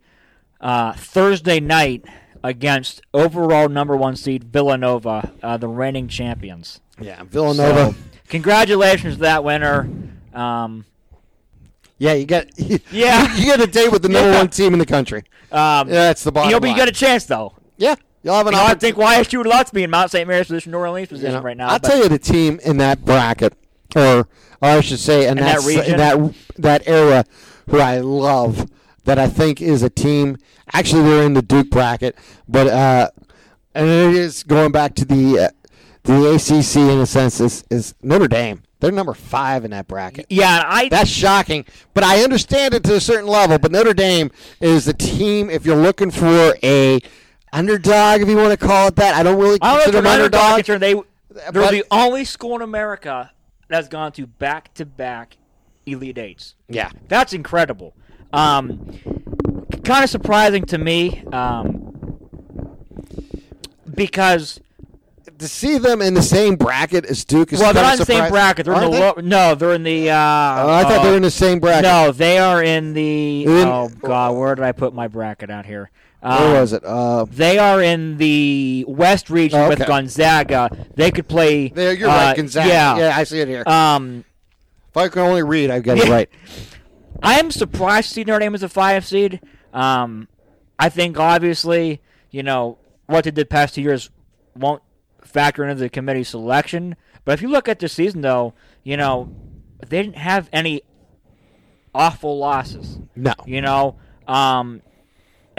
[0.61, 2.03] uh, Thursday night
[2.43, 6.81] against overall number one seed Villanova, uh, the reigning champions.
[6.99, 7.91] Yeah, Villanova.
[7.93, 7.95] So,
[8.27, 9.89] congratulations to that winner.
[10.33, 10.85] Um,
[11.97, 12.45] yeah, you got.
[12.91, 13.35] Yeah.
[13.35, 14.37] you get a date with the number Yeah.
[14.37, 15.23] one team in the country.
[15.51, 17.53] um, Yeah, that's the bottom you know, but you got a chance though.
[17.77, 20.11] yeah, you'll have an You know, I think YSU would love to be in Mount
[20.11, 20.27] St.
[20.27, 21.67] Mary's position, New Orleans position You know, right now.
[21.69, 23.53] I'll but- tell you the team in that bracket,
[23.95, 24.27] or, or
[24.61, 25.91] I should say, in, In that, that region?
[25.91, 27.25] in that that era,
[27.69, 28.69] who I love,
[29.05, 30.37] that I think is a team.
[30.73, 32.15] Actually, they're in the Duke bracket,
[32.47, 33.09] but uh,
[33.73, 35.49] and it is going back to the uh,
[36.03, 38.63] the ACC in a sense is, is Notre Dame.
[38.79, 40.25] They're number five in that bracket.
[40.29, 43.59] Yeah, I That's shocking, but I understand it to a certain level.
[43.59, 44.31] But Notre Dame
[44.61, 45.49] is the team.
[45.49, 46.99] If you're looking for a
[47.51, 50.07] underdog, if you want to call it that, I don't really I don't consider them
[50.07, 50.69] underdog.
[50.69, 50.79] underdog.
[50.79, 53.31] They they're but- the only school in America
[53.69, 55.37] that's gone to back to back
[55.85, 56.55] elite eights.
[56.67, 57.95] Yeah, That's incredible.
[58.33, 58.99] Um,
[59.83, 61.23] kind of surprising to me.
[61.31, 61.85] Um,
[63.95, 64.59] because
[65.39, 68.05] to see them in the same bracket as Duke is well, they're not in the
[68.05, 68.65] same bracket.
[68.65, 68.99] They're in the they?
[68.99, 70.09] low, no, they're in the.
[70.09, 71.83] Uh, Oh, I thought they were in the same bracket.
[71.83, 73.43] No, they are in the.
[73.43, 75.91] In- oh God, where did I put my bracket out here?
[76.21, 76.83] Where Um, was it?
[76.83, 79.85] Uh, They are in the West region Oh, with.
[79.85, 80.69] Gonzaga.
[80.95, 81.69] They could play.
[81.69, 82.67] there, you're uh, right, Gonzaga.
[82.67, 82.97] Yeah.
[82.97, 83.63] yeah, I see it here.
[83.65, 84.25] Um,
[84.89, 86.13] if I can only read, I get it Yeah.
[86.13, 86.29] right.
[87.23, 89.39] I'm surprised to see Notre Dame as a five seed.
[89.73, 90.27] Um,
[90.77, 92.01] I think obviously,
[92.31, 94.09] you know, what they did past two years
[94.55, 94.81] won't
[95.21, 96.95] factor into the committee selection.
[97.25, 98.53] But if you look at this season, though,
[98.83, 99.33] you know,
[99.87, 100.81] they didn't have any
[101.93, 102.99] awful losses.
[103.15, 103.33] No.
[103.45, 103.95] You know,
[104.27, 104.81] um,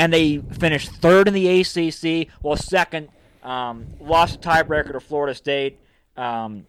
[0.00, 2.28] and they finished third in the ACC.
[2.42, 3.10] Well, second,
[3.42, 5.78] um, lost a tiebreaker to Florida State,
[6.16, 6.66] um,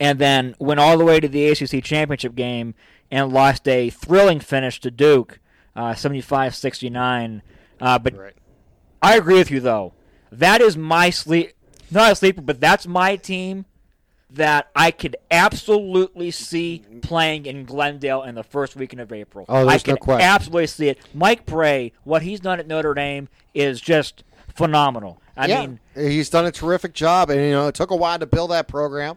[0.00, 2.74] and then went all the way to the ACC championship game
[3.10, 5.38] and lost a thrilling finish to Duke,
[5.76, 7.42] uh, 75-69.
[7.78, 8.32] Uh, but Right.
[9.02, 9.92] I agree with you though.
[10.32, 11.52] That is my sleep,
[11.90, 13.66] not a sleeper, but that's my team
[14.30, 19.44] that I could absolutely see playing in Glendale in the first weekend of April.
[19.48, 20.26] Oh, there's I no can question.
[20.28, 20.98] absolutely see it.
[21.14, 25.20] Mike Brey, what he's done at Notre Dame is just phenomenal.
[25.36, 28.18] I yeah, mean, he's done a terrific job, and you know it took a while
[28.18, 29.16] to build that program,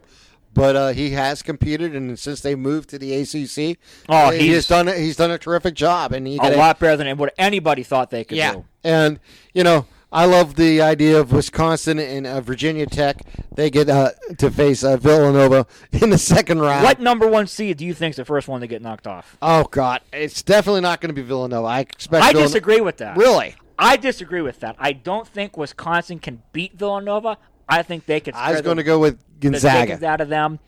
[0.53, 3.77] but uh, he has competed, and since they moved to the ACC,
[4.09, 6.79] Oh, he he's- has done a, he's done a terrific job, and he a- lot
[6.79, 8.65] better than what anybody thought they could yeah, do.
[8.83, 9.19] and
[9.53, 13.21] you know I love the idea of Wisconsin and uh, Virginia Tech.
[13.53, 16.83] They get uh, to face uh, Villanova in the second round.
[16.85, 19.37] What number one seed do you think is the first one to get knocked off?
[19.41, 21.67] Oh God, it's definitely not going to be Villanova.
[21.67, 22.23] I expect.
[22.23, 23.17] I Villanova- disagree with that.
[23.17, 24.77] Really, I disagree with that.
[24.79, 27.37] I don't think Wisconsin can beat Villanova.
[27.67, 28.33] I think they could.
[28.33, 30.05] I was going to go with Gonzaga.
[30.07, 30.59] out of them.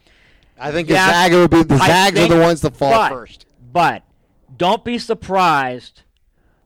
[0.60, 3.46] I think Yes, Gonzaga would be the Zags are the ones that fall but, first.
[3.72, 4.04] But
[4.58, 6.02] don't be surprised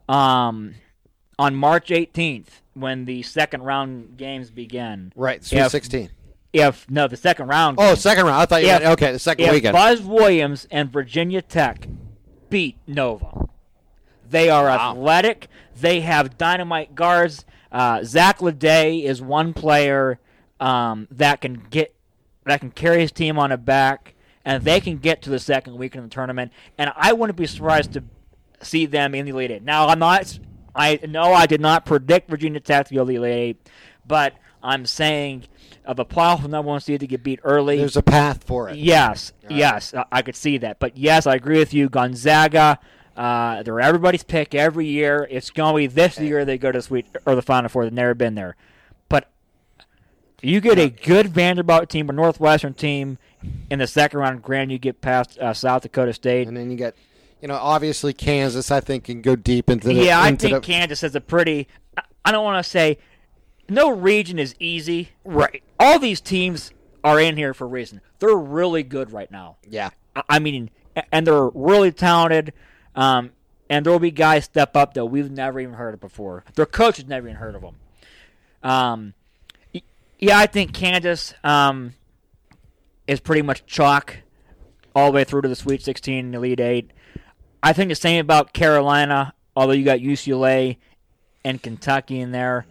[0.09, 0.73] um,
[1.37, 5.11] on March 18th when the second round games begin.
[5.15, 6.09] Right, Sweet If- Sixteen.
[6.51, 7.77] If no, the second round.
[7.79, 8.41] Oh, second round.
[8.41, 9.11] I thought you If- meant okay.
[9.11, 9.73] The second if weekend.
[9.73, 11.87] Buzz Williams and Virginia Tech
[12.49, 13.47] beat Nova,
[14.29, 14.91] they are Wow.
[14.91, 15.47] athletic.
[15.79, 17.45] They have dynamite guards.
[17.71, 20.19] Uh, Zach LeDay is one player
[20.59, 21.95] um, that can get
[22.45, 24.13] that can carry his team on a back,
[24.45, 26.51] and they can get to the second weekend of the tournament.
[26.77, 28.03] And I wouldn't be surprised to
[28.61, 29.63] see them in the Elite Eight.
[29.63, 30.37] Now, I'm not.
[30.75, 33.69] I know I did not predict Virginia Tech to go to the Elite Eight,
[34.07, 35.43] but I'm saying
[35.85, 37.77] of a powerful number one seed to get beat early.
[37.77, 38.77] There's a path for it.
[38.77, 40.79] Yes, yes, I- I could see that.
[40.79, 41.89] But yes, I agree with you.
[41.89, 42.79] Gonzaga,
[43.17, 45.27] uh, they're everybody's pick every year.
[45.29, 47.83] It's going to be this year they go to the sweet or the Final Four.
[47.83, 48.55] They've never been there.
[49.09, 49.29] But
[50.41, 53.17] you get a good Vanderbilt team or Northwestern team
[53.69, 54.41] in the second round.
[54.41, 56.47] Granted, you get past uh, South Dakota State.
[56.47, 56.95] And then you get,
[57.43, 58.71] you know, obviously Kansas.
[58.71, 59.95] I think can go deep into the.
[59.95, 61.67] yeah, I into think the, Kansas has a pretty.
[61.97, 62.99] I- I don't want to say
[63.67, 65.09] no region is easy.
[65.25, 65.61] right.
[65.77, 66.71] All these teams
[67.03, 67.99] are in here for a reason.
[68.19, 69.57] They're really good right now.
[69.69, 69.89] Yeah.
[70.15, 70.69] I- I mean,
[71.11, 72.53] and they're really talented.
[72.95, 73.31] Um,
[73.69, 76.45] and there will be guys step up that we've never even heard of before.
[76.55, 77.75] Their coaches never even heard of them.
[78.63, 79.13] Um,
[80.17, 81.95] yeah, I think Kansas um,
[83.05, 84.19] is pretty much chalk
[84.95, 86.91] all the way through to the Sweet 16 and Elite Eight.
[87.63, 90.77] I think the same about Carolina, although you got UCLA
[91.45, 92.65] and Kentucky in there.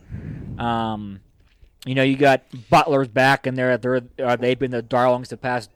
[0.59, 1.20] Um,
[1.86, 3.76] you know, you got Butler's back in there.
[3.78, 5.70] They're uh, they've been the darlings the past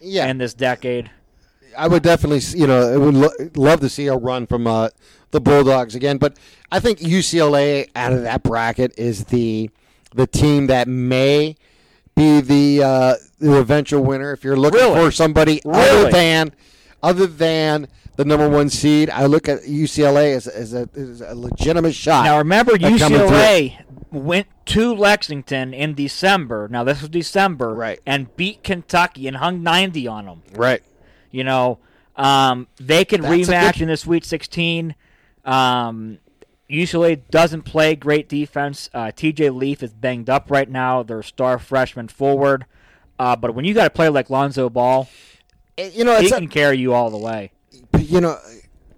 [0.00, 0.26] Yeah.
[0.28, 1.10] in this decade.
[1.76, 4.88] I would definitely, you know, I would lo- love to see a run from uh,
[5.30, 6.18] the Bulldogs again.
[6.18, 6.36] But
[6.70, 9.70] I think UCLA out of that bracket is the
[10.14, 11.56] the team that may
[12.16, 14.32] be the uh, the eventual winner.
[14.32, 15.04] If you're looking Really?
[15.06, 16.52] for somebody other than
[17.02, 17.88] other than
[18.20, 22.24] the number one seed, I look at UCLA as, as, a, as a legitimate shot.
[22.24, 23.08] Now remember, at coming through.
[23.16, 26.68] UCLA went to Lexington in December.
[26.70, 27.98] Now this was December, Right.
[28.04, 30.42] And beat Kentucky and hung ninety on them.
[30.54, 30.82] right?
[31.30, 31.78] You know,
[32.16, 34.94] um, they can That's rematch good- in the Sweet 16.
[35.44, 36.18] Um,
[36.68, 38.90] UCLA doesn't play great defense.
[38.92, 41.02] Uh, TJ Leaf is banged up right now.
[41.02, 42.66] Their star freshman forward.
[43.18, 45.08] Uh, but when you got to play like Lonzo Ball,
[45.78, 47.52] Eh, You know, he it's a, can carry you all the way.
[48.10, 48.38] You know,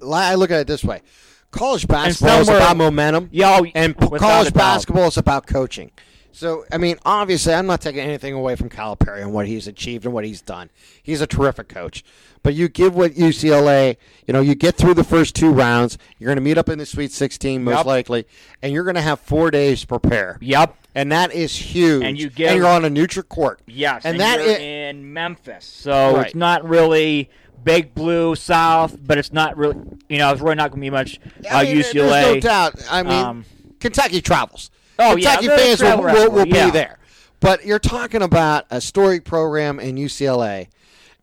[0.07, 1.03] I look at it this way:
[1.51, 3.29] college basketball is about momentum.
[3.33, 5.91] Yeah, oh, and p- without a college basketball is about coaching.
[6.35, 10.07] So, I mean, obviously, I'm not taking anything away from Calipari and what he's achieved
[10.07, 10.71] and what he's done.
[11.03, 12.03] He's a terrific coach.
[12.43, 15.99] But you give what UCLA, you know, you get through the first two rounds.
[16.19, 17.87] You're going to meet up in the Sweet 16 most Yep.
[17.87, 18.25] likely,
[18.63, 20.39] and you're going to have four days to prepare.
[20.41, 20.75] Yep.
[20.95, 22.03] And that is huge.
[22.03, 23.61] And you give- you're on a neutral court.
[23.67, 26.27] Yes, and, and, that in Memphis, so Right.
[26.29, 27.29] it's not really
[27.65, 29.77] big blue South, but it's not really,
[30.09, 32.35] you know, it's really not going to be much uh, I mean, UCLA.
[32.35, 32.75] No doubt.
[32.91, 33.45] I mean, Um,
[33.81, 34.71] Kentucky travels.
[34.99, 36.71] Oh, yeah, Kentucky they're fans will, will, will wrestler, be yeah.
[36.71, 36.99] there.
[37.41, 40.69] But you're talking about a storied program in UCLA,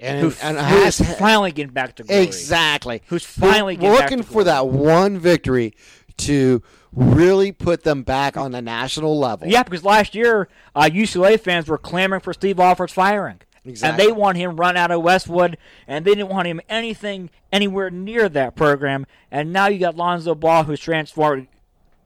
[0.02, 2.24] and, who, and has finally getting back to glory.
[2.24, 5.74] exactly Who's finally We're getting back looking for that one victory
[6.18, 6.62] to
[6.92, 9.48] really put them back on the national level.
[9.48, 13.40] Yeah, because last year uh, UCLA fans were clamoring for Steve Alford's firing.
[13.70, 14.05] Exactly.
[14.05, 15.57] And they want him run out of Westwood,
[15.88, 19.05] and they didn't want him anything anywhere near that program.
[19.32, 21.47] And now you got Lonzo Ball, who's transformed.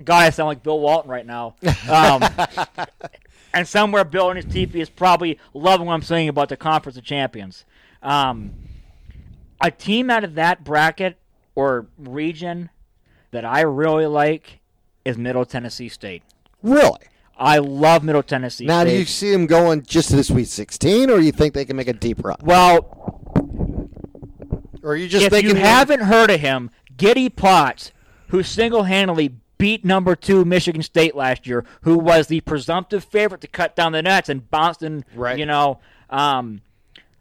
[0.03, 1.55] God, I sound like Bill Walton right now.
[1.89, 2.23] Um,
[3.53, 6.97] and somewhere Bill in his teepee is probably loving what I'm saying about the Conference
[6.97, 7.63] of Champions.
[8.01, 8.51] Um,
[9.61, 11.17] a team out of that bracket
[11.55, 12.69] or region
[13.31, 14.59] that I really like
[15.05, 16.23] is Middle Tennessee State.
[16.61, 16.99] Really?
[17.37, 18.91] I love Middle Tennessee Now, State.
[18.91, 21.65] do you see them going just to the Sweet 16, or do you think they
[21.65, 22.37] can make a deep run?
[22.43, 23.21] well,
[24.83, 27.91] Or you just if you haven't heard of him, Giddy Potts,
[28.27, 33.47] who single-handedly beat number two Michigan State last year, who was the presumptive favorite to
[33.47, 35.37] cut down the nets and bounced in, Right.
[35.39, 35.79] you know,
[36.09, 36.61] um,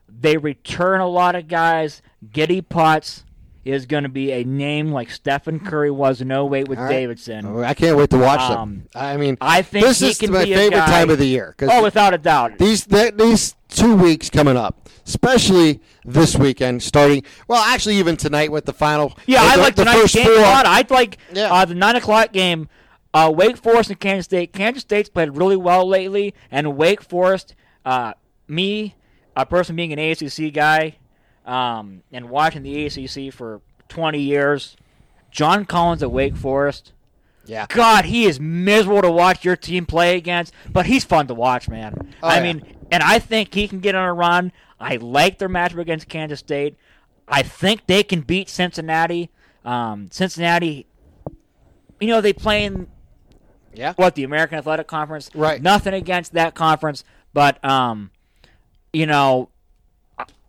[0.08, 2.02] they return a lot of guys.
[2.32, 3.24] Giddy Potts
[3.64, 6.88] is going to be a name like Stephen Curry was in 08 with right.
[6.88, 7.62] Davidson.
[7.64, 8.58] I can't wait to watch them.
[8.58, 11.82] Um, I mean, I think this is my favorite guy- time of the year Oh,
[11.82, 12.58] without a doubt.
[12.58, 18.50] these th- these two weeks coming up, especially this weekend, starting well, actually even tonight
[18.50, 19.16] with the final.
[19.26, 20.66] Yeah, I like the tonight's game a lot.
[20.66, 21.52] I'd like Yeah.
[21.52, 22.68] uh, the nine o'clock game.
[23.14, 24.52] Uh, Wake Forest and Kansas State.
[24.54, 27.54] Kansas State's played really well lately, and Wake Forest.
[27.84, 28.14] Uh,
[28.48, 28.94] me,
[29.36, 30.96] a person being an ACC guy,
[31.44, 34.76] um, and watching the ACC for 20 years,
[35.30, 36.92] John Collins at Wake Forest.
[37.44, 41.34] Yeah, God, he is miserable to watch your team play against, but he's fun to
[41.34, 42.14] watch, man.
[42.22, 42.42] Oh, I yeah.
[42.42, 44.52] mean, and I think he can get on a run.
[44.78, 46.76] I like their matchup against Kansas State.
[47.26, 49.30] I think they can beat Cincinnati.
[49.64, 50.86] Um, Cincinnati,
[52.00, 52.86] you know, they play in
[53.74, 53.94] yeah.
[53.96, 55.30] what the American Athletic Conference.
[55.34, 55.60] Right.
[55.60, 58.10] Nothing against that conference, but um,
[58.92, 59.48] you know,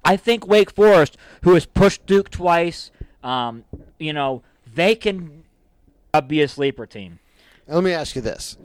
[0.06, 2.92] I- think Wake Forest, who has pushed Duke twice,
[3.24, 3.64] um,
[4.00, 4.44] you know,
[4.76, 5.44] they can
[6.28, 7.20] be a sleeper team.
[7.68, 8.58] Let me ask you this: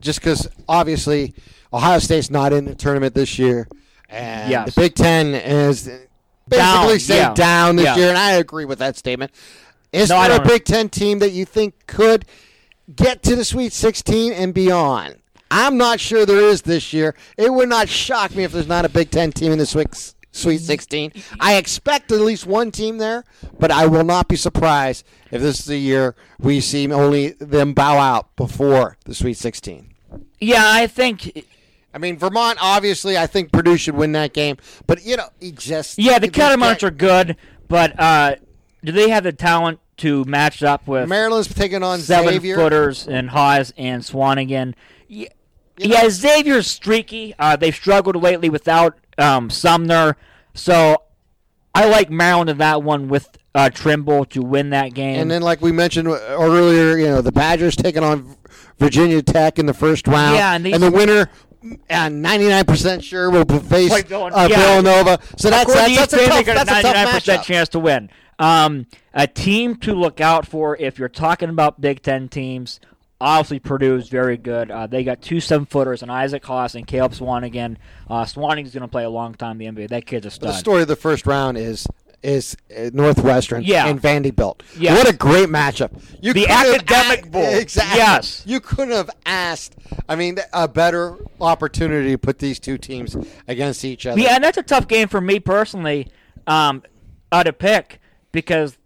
[0.00, 1.34] just because obviously
[1.72, 3.68] Ohio State's not in the tournament this year,
[4.08, 4.74] and Yes.
[4.74, 5.84] the Big Ten is
[6.48, 7.34] basically Down, saying yeah.
[7.34, 7.96] down this Yeah.
[7.96, 9.30] year, and I agree with that statement.
[9.92, 12.24] Is No, there a Big Ten team that you think could
[12.94, 15.16] get to the Sweet 16 and beyond?
[15.50, 17.14] I'm not sure there is this year.
[17.36, 19.88] It would not shock me if there's not a Big Ten team in the Sweet
[20.32, 21.12] Sweet 16.
[21.40, 23.24] I expect at least one team there,
[23.58, 27.72] but I will not be surprised if this is the year we see only them
[27.72, 29.92] bow out before the Sweet 16.
[30.38, 31.46] Yeah, I think.
[31.92, 34.56] I mean, Vermont, obviously, I think Purdue should win that game,
[34.86, 35.98] but, you know, he just.
[35.98, 38.36] Yeah, the Catamounts are good, but uh,
[38.84, 42.54] do they have the talent to match up with Maryland's taking on seven Xavier.
[42.56, 44.74] footers and Haas and Swanigan?
[45.80, 47.34] Yeah, yeah Xavier's streaky.
[47.38, 50.16] Uh, they've struggled lately without um, Sumner,
[50.54, 51.02] so
[51.74, 55.20] I like Maryland in that one with uh, Trimble to win that game.
[55.20, 58.36] And then, like we mentioned earlier, you know, the Badgers taking on
[58.78, 60.36] Virginia Tech in the first round.
[60.36, 61.30] Yeah, and these- the winner,
[61.88, 64.46] and 99% sure, will face uh, yeah.
[64.48, 65.18] Villanova.
[65.36, 67.42] So that's, that's, that's, a tough, that's a tough 99% matchup.
[67.42, 68.10] chance to win.
[68.38, 72.80] Um, a team to look out for if you're talking about Big Ten teams.
[73.20, 74.70] Obviously, Purdue is very good.
[74.70, 77.76] Uh, they got two seven footers and Isaac Haas and Caleb Swanigan.
[78.08, 79.88] Uh, Swanigan's going to play a long time in the NBA.
[79.90, 80.48] That kid's a stud.
[80.48, 81.86] The story of the first round is
[82.22, 83.86] is uh, Northwestern Yeah.
[83.86, 84.62] and Vanderbilt.
[84.78, 84.96] Yes.
[84.98, 85.90] What a great matchup.
[86.20, 87.42] You The have academic a- bowl.
[87.54, 87.96] Exactly.
[87.98, 88.42] Yes.
[88.46, 89.74] You couldn't have asked,
[90.06, 93.16] I mean, a better opportunity to put these two teams
[93.48, 94.20] against each other.
[94.20, 96.08] Yeah, and that's a tough game for me personally
[96.46, 96.82] um,
[97.32, 98.00] uh, to pick
[98.32, 98.76] because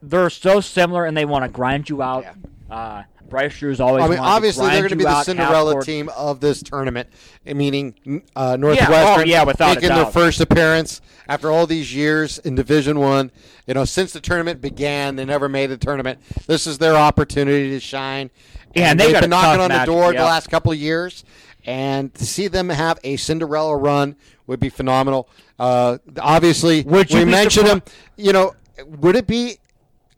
[0.00, 2.24] they're so similar and they want to grind you out.
[2.70, 3.02] Uh,
[3.32, 4.04] Bryce Drew's always.
[4.04, 7.08] I mean, obviously, they're going to be the Cinderella team of this tournament,
[7.44, 12.38] meaning uh, Northwestern oh, yeah, without a making their first appearance after all these years
[12.38, 13.32] in Division One.
[13.66, 16.20] You know, since the tournament began, they never made a tournament.
[16.46, 18.30] This is their opportunity to shine.
[18.74, 21.24] Yeah, and they they've been knocking on the door the last couple of years,
[21.64, 24.14] and to see them have a Cinderella run
[24.46, 25.28] would be phenomenal.
[25.58, 27.82] Uh, obviously, Would you we mentioned them.
[28.16, 28.54] You know,
[28.86, 29.58] would it be?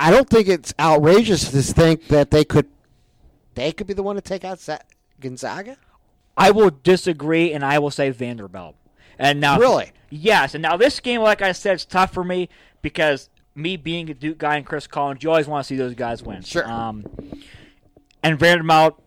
[0.01, 2.67] I don't think it's outrageous to think that they could
[3.55, 4.67] they could be the one to take out
[5.21, 5.77] Gonzaga.
[6.37, 8.75] I will disagree, and I will say Vanderbilt.
[9.19, 9.93] And now, Really?
[10.11, 10.55] yes.
[10.55, 12.49] And now this game, like I said, is tough for me
[12.83, 15.95] because me being a Duke guy and Chris Collins, you always want to see those
[15.95, 16.43] guys win.
[16.43, 16.69] Sure.
[16.69, 17.05] Um,
[18.23, 19.01] and Vanderbilt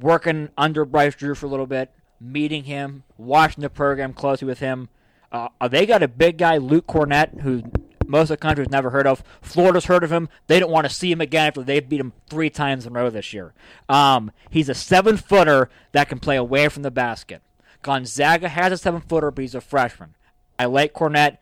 [0.00, 1.90] working under Bryce Drew for a little bit,
[2.20, 4.88] meeting him, watching the program closely with him.
[5.32, 7.62] Uh, they got a big guy, Luke Kornet, who
[8.08, 9.22] most of the country's never heard of.
[9.42, 10.28] Florida's heard of him.
[10.46, 13.00] They don't want to see him again after they beat him three times in a
[13.00, 13.52] row this year.
[13.88, 17.42] Um, he's a seven footer that can play away from the basket.
[17.82, 20.14] Gonzaga has a seven footer, but he's a freshman.
[20.58, 21.38] I like Kornet.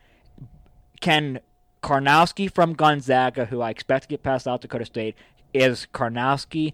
[1.01, 1.39] Ken
[1.83, 5.15] Karnowski from Gonzaga, who I expect to get past South Dakota State,
[5.53, 6.73] is Karnowski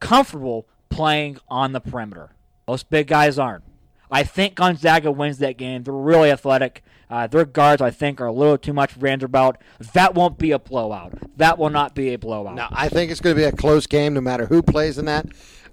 [0.00, 2.30] comfortable playing on the perimeter?
[2.66, 3.64] Most big guys aren't.
[4.10, 5.84] I think Gonzaga wins that game.
[5.84, 6.82] They're really athletic.
[7.12, 9.56] Uh, their guards, I think, are a little too much for Vanderbilt.
[9.92, 11.12] That won't be a blowout.
[11.36, 12.54] That will not be a blowout.
[12.54, 15.04] No, I think it's going to be a close game no matter who plays in
[15.04, 15.26] that.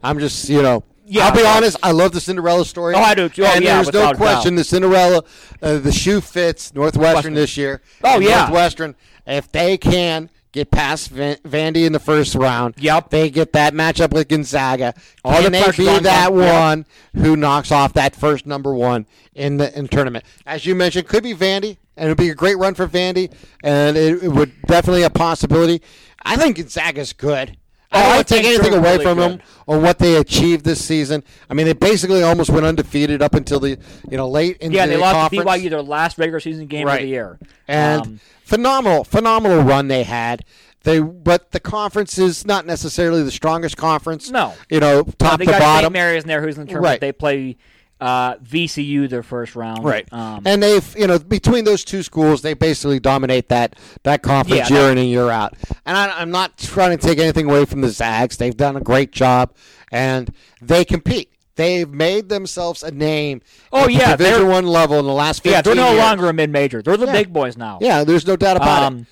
[0.03, 1.77] I'm just, you know, Yeah, I'll be honest.
[1.81, 2.93] I love the Cinderella story.
[2.93, 3.43] Oh, I do too.
[3.43, 5.23] Oh, and yeah, there's no question the Cinderella,
[5.61, 7.33] uh, the shoe fits Northwestern Western.
[7.35, 7.81] this year.
[8.03, 8.39] Oh, yeah.
[8.39, 8.95] Northwestern.
[9.25, 13.09] If they can get past Van- Vandy in the first round, Yep.
[13.11, 14.93] they get that matchup with Gonzaga.
[15.23, 16.31] All can the they be on that.
[16.33, 16.53] Yep.
[16.61, 16.85] one
[17.15, 20.25] who knocks off that first number one in the in tournament?
[20.45, 23.31] As you mentioned, could be Vandy, and it would be a great run for Vandy,
[23.63, 25.81] and it, it would definitely a possibility.
[26.23, 27.55] I think Gonzaga's good.
[27.91, 29.31] I don't I want to take anything away really from good.
[29.39, 31.23] them on what they achieved this season.
[31.49, 33.77] I mean, they basically almost went undefeated up until the
[34.09, 36.85] you know late into yeah, the they lost to BYU their last regular season game
[36.85, 36.95] Right.
[36.95, 37.39] of the year.
[37.67, 40.45] and Um, phenomenal, phenomenal run they had.
[40.83, 44.29] They but the conference is not necessarily the strongest conference.
[44.29, 44.53] No.
[44.69, 45.85] you know, top they to got bottom.
[45.87, 45.93] St.
[45.93, 46.91] Mary's in there, who's in the tournament.
[46.93, 47.01] Right.
[47.01, 47.57] They play
[48.01, 49.83] uh, VCU their first round.
[49.83, 54.21] Right, Um, and they've you know between those two schools, they basically dominate that that
[54.23, 55.55] conference Yeah, year that- in and year out.
[55.85, 58.81] And I, I'm not trying to take anything away from the Zags; they've done a
[58.81, 59.53] great job,
[59.91, 61.33] and they compete.
[61.55, 63.41] They've made themselves a name.
[63.73, 65.39] Oh, at the yeah, Division they're- One level in the last.
[65.43, 65.99] 15 yeah, they're no years.
[65.99, 66.81] longer a mid major.
[66.81, 67.11] They're the Yeah.
[67.11, 67.79] big boys now.
[67.81, 69.05] Yeah, there's no doubt about Um, it.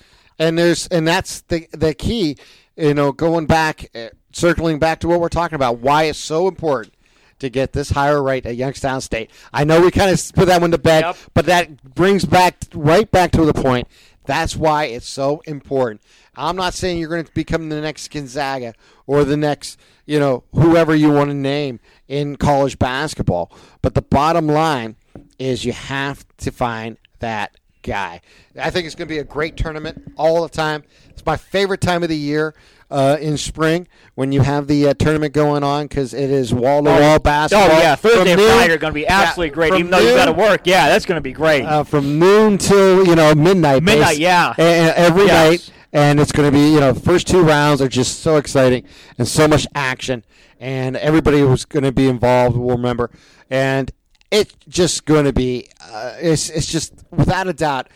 [0.46, 2.36] And there's and that's the the key.
[2.74, 6.48] You know, going back, uh, circling back to what we're talking about, why it's so
[6.48, 6.94] important
[7.40, 9.30] to get this higher rate at Youngstown State.
[9.52, 11.16] I know we kind of put that one to bed, Yep.
[11.34, 13.88] but that brings back right back to the point.
[14.26, 16.02] That's why it's so important.
[16.36, 18.74] I'm not saying you're going to become the next Gonzaga
[19.06, 23.50] or the next, you know, whoever you want to name in college basketball.
[23.82, 24.96] But the bottom line
[25.38, 28.20] is you have to find that guy.
[28.60, 30.84] I think it's going to be a great tournament all the time.
[31.08, 32.54] It's my favorite time of the year
[32.90, 36.82] uh, in spring when you have the uh, tournament going on because it is wall
[36.82, 37.66] to wall basketball.
[37.66, 37.80] Oh basketball.
[37.80, 39.68] yeah, From Thursday and Friday are going to be yeah, absolutely great.
[39.70, 41.64] from Even though you got to work, yeah, that's going to be great.
[41.64, 43.82] uh, from noon till you know midnight.
[43.82, 44.54] Midnight, yeah.
[44.58, 45.50] a- a- every Yes.
[45.50, 48.84] night, and it's going to be you know first two rounds are just so exciting
[49.18, 50.24] and so much action,
[50.58, 53.10] and everybody who's going to be involved will remember,
[53.50, 53.90] and
[54.30, 57.88] it's just going to be uh, it's it's just without a doubt.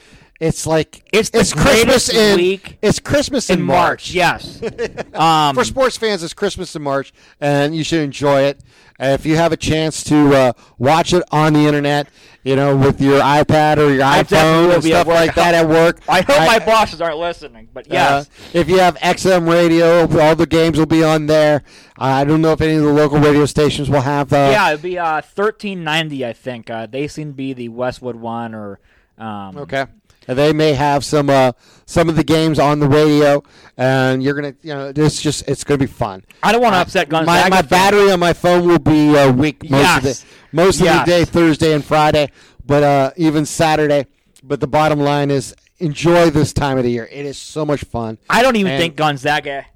[0.42, 4.60] It's like It's the Christmas in week it's Christmas in, in March, yes.
[5.14, 8.60] um, for sports fans, it's Christmas in March, and you should enjoy it.
[8.98, 12.08] Uh, if you have a chance to uh, watch it on the internet,
[12.42, 16.00] you know, with your iPad or your I iPhone and stuff like that at work.
[16.08, 18.26] I hope my bosses aren't listening, but yes.
[18.26, 21.62] uh, if you have XM radio, all the games will be on there.
[21.96, 24.32] I don't know if any of the local radio stations will have.
[24.32, 26.68] Uh, yeah, it'd be uh, thirteen ninety, I think.
[26.68, 28.80] Uh, they seem to be the Westwood one, or
[29.18, 29.86] um, Okay.
[30.28, 31.52] And they may have some uh,
[31.84, 33.42] some of the games on the radio,
[33.76, 36.24] and you're gonna, you know, it's just it's gonna be fun.
[36.42, 37.50] I don't want to upset My, Gonzaga.
[37.50, 37.68] my fans.
[37.70, 41.24] battery on my phone will be uh, weak most of the most of the day,
[41.24, 42.30] Thursday and Friday,
[42.64, 44.06] but uh, even Saturday.
[44.44, 47.08] But the bottom line is, enjoy this time of the year.
[47.10, 48.18] It is so much fun.
[48.30, 49.66] I don't even And think Gonzaga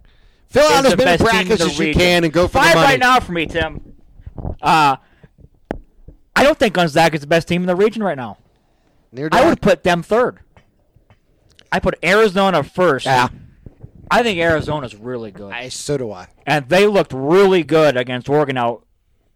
[0.49, 2.01] Fill out as many best team in brackets as you region.
[2.01, 2.87] can and go for Five the money.
[2.93, 3.95] right now for me, Tim.
[4.63, 4.97] Uh,
[6.35, 8.39] I don't think Gonzaga is the best team in the region right now.
[9.13, 10.41] Near I would put them third.
[11.73, 13.07] I put Arizona first.
[13.07, 13.29] Yeah,
[14.11, 16.29] I think Arizona's really good, I, so do I.
[16.47, 18.57] and they looked really good against Oregon.
[18.57, 18.85] Out,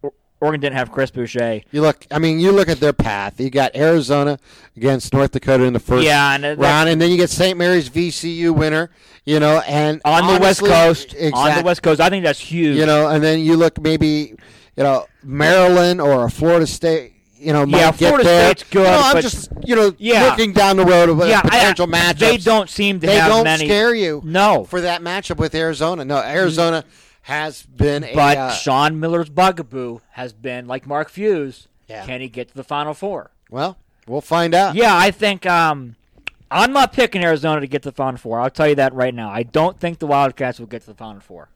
[0.01, 1.61] Or- Oregon didn't have Chris Boucher.
[1.71, 2.05] You look.
[2.09, 3.39] I mean, you look at their path.
[3.39, 4.39] You got Arizona
[4.77, 7.57] against North Dakota in the first Yeah, and uh, round, and then you get St.
[7.57, 8.89] Mary's VCU winner.
[9.25, 11.33] You know, and on the West honestly- Coast.
[11.33, 12.77] On the West Coast, I think that's huge.
[12.77, 14.33] You know, and then you look maybe,
[14.75, 17.13] you know, Maryland or a Florida State.
[17.41, 18.45] You know, might Yeah, get Florida there.
[18.45, 20.25] State's good, know, I'm just you know Yeah.
[20.25, 22.19] looking down the road of yeah, potential matchups.
[22.19, 23.65] They don't seem to They have don't many.
[23.65, 24.21] scare you.
[24.23, 24.63] No.
[24.65, 26.05] for that matchup with Arizona.
[26.05, 26.83] No, Arizona
[27.23, 28.13] has been a.
[28.13, 31.67] But uh, Sean Miller's bugaboo has been like Mark Few's.
[31.87, 32.05] Yeah.
[32.05, 33.31] Can he get to the Final Four?
[33.49, 33.77] well,
[34.07, 34.75] we'll find out.
[34.75, 35.95] Yeah, I think um,
[36.49, 38.39] I'm not picking Arizona to get to the Final Four.
[38.39, 39.29] I'll tell you that right now.
[39.29, 41.49] I don't think the Wildcats will get to the Final Four.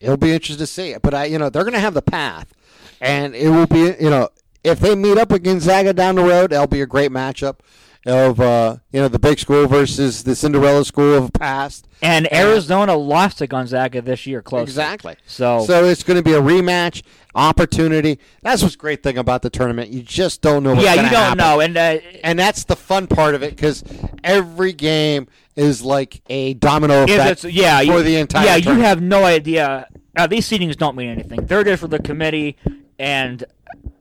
[0.00, 0.96] it'll be interesting to see.
[1.00, 2.52] But I, you know, they're going to have the path,
[3.00, 4.28] and it will be, you know,
[4.64, 7.58] if they meet up with Gonzaga down the road, that'll be a great matchup
[8.06, 11.86] of, uh, you know, the big school versus the Cinderella school of past.
[12.02, 14.68] And Arizona lost to Gonzaga this year, close.
[14.68, 15.16] Exactly.
[15.26, 17.02] So, So it's going to be a rematch
[17.34, 18.18] opportunity.
[18.42, 19.90] That's what's great thing about the tournament.
[19.90, 20.74] You just don't know.
[20.74, 21.38] What's yeah, you don't happen.
[21.38, 23.82] know, and uh, and that's the fun part of it because
[24.22, 28.44] every game is like a domino effect yeah for you, the entire.
[28.44, 29.88] yeah you have no idea.
[30.14, 31.46] Now these seedings don't mean anything.
[31.46, 32.56] They're just for the committee
[32.98, 33.44] and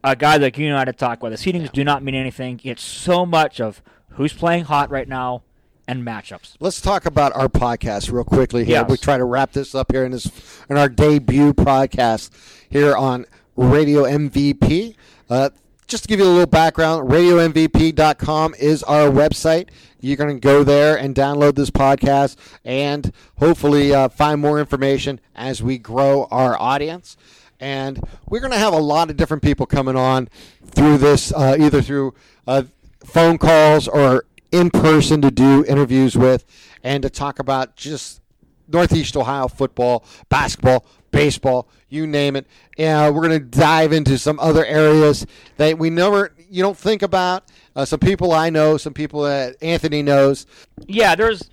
[0.03, 1.31] a guy like you and I to talk with.
[1.31, 2.59] The seedings do not mean anything.
[2.63, 5.43] It's so much of who's playing hot right now,
[5.87, 6.55] and matchups.
[6.59, 8.81] Let's talk about our podcast real quickly here.
[8.81, 8.89] Yes.
[8.89, 10.31] We try to wrap this up here in this
[10.69, 12.29] in our debut podcast
[12.69, 13.25] here on
[13.55, 14.95] Radio MVP.
[15.29, 15.49] Uh,
[15.87, 19.69] just to give you a little background, radiomvp.com is our website.
[19.99, 22.35] You're going to go there and download this podcast
[22.65, 27.15] and hopefully uh, find more information as we grow our audience.
[27.63, 30.27] And we're going to have a lot of different people coming on
[30.65, 32.13] through this, uh, either through
[32.45, 32.63] uh,
[33.05, 36.43] phone calls or in person to do interviews with
[36.83, 38.21] and to talk about just
[38.67, 42.47] Northeast Ohio football, basketball, baseball, you name it.
[42.77, 47.01] And we're going to dive into some other areas that we never, you don't think
[47.01, 47.49] about.
[47.77, 50.47] Uh, some people I know, some people that Anthony knows.
[50.85, 51.49] Yeah, there's,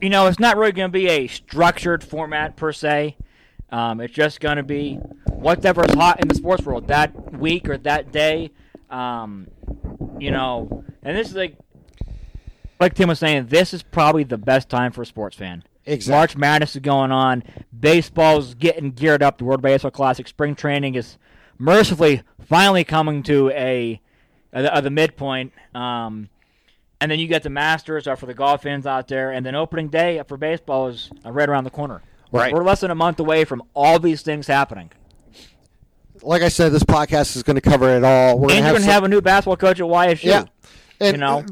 [0.00, 3.16] you know, it's not really going to be a structured format per se.
[3.70, 5.00] Um, it's just going to be
[5.44, 8.50] whatever's hot in the sports world that week or that day.
[8.88, 9.48] Um,
[10.18, 11.56] you know, and this is like,
[12.80, 15.62] like Tim was saying, this is probably the best time for a sports fan.
[15.84, 16.18] Exactly.
[16.18, 17.44] March Madness is going on.
[17.78, 19.36] Baseball's getting geared up.
[19.36, 21.18] The World Baseball Classic spring training is
[21.58, 24.00] mercifully finally coming to a,
[24.54, 25.52] a, a the midpoint.
[25.74, 26.30] Um,
[27.02, 29.88] and then you get the Masters for the golf fans out there, and then opening
[29.88, 32.00] day for baseball is right around the corner.
[32.32, 32.50] Right.
[32.50, 34.90] We're less than a month away from all these things happening.
[36.24, 38.38] Like I said, this podcast is going to cover it all.
[38.38, 40.24] We're and you're have going to have a new basketball coach at YSU.
[40.24, 40.44] Yeah.
[41.00, 41.44] And You know?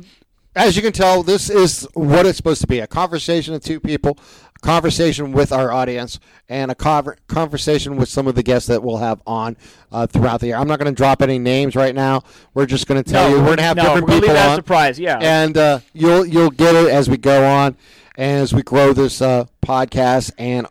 [0.57, 3.81] as you can tell, this is what it's supposed to be a conversation of two
[3.81, 4.18] people,
[4.57, 8.83] a conversation with our audience, and a conver- conversation with some of the guests that
[8.83, 9.57] we'll have on
[9.91, 10.57] uh, throughout the year.
[10.57, 12.23] I'm not going to drop any names right now.
[12.55, 14.37] We're just going to tell you we're going to have no, different we're people leave
[14.37, 14.57] that on.
[14.57, 14.99] surprise.
[14.99, 15.18] Yeah.
[15.20, 17.77] And uh, you'll you'll get it as we go on,
[18.16, 20.66] and as we grow this uh, podcast, and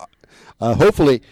[0.60, 1.26] uh, hopefully uh,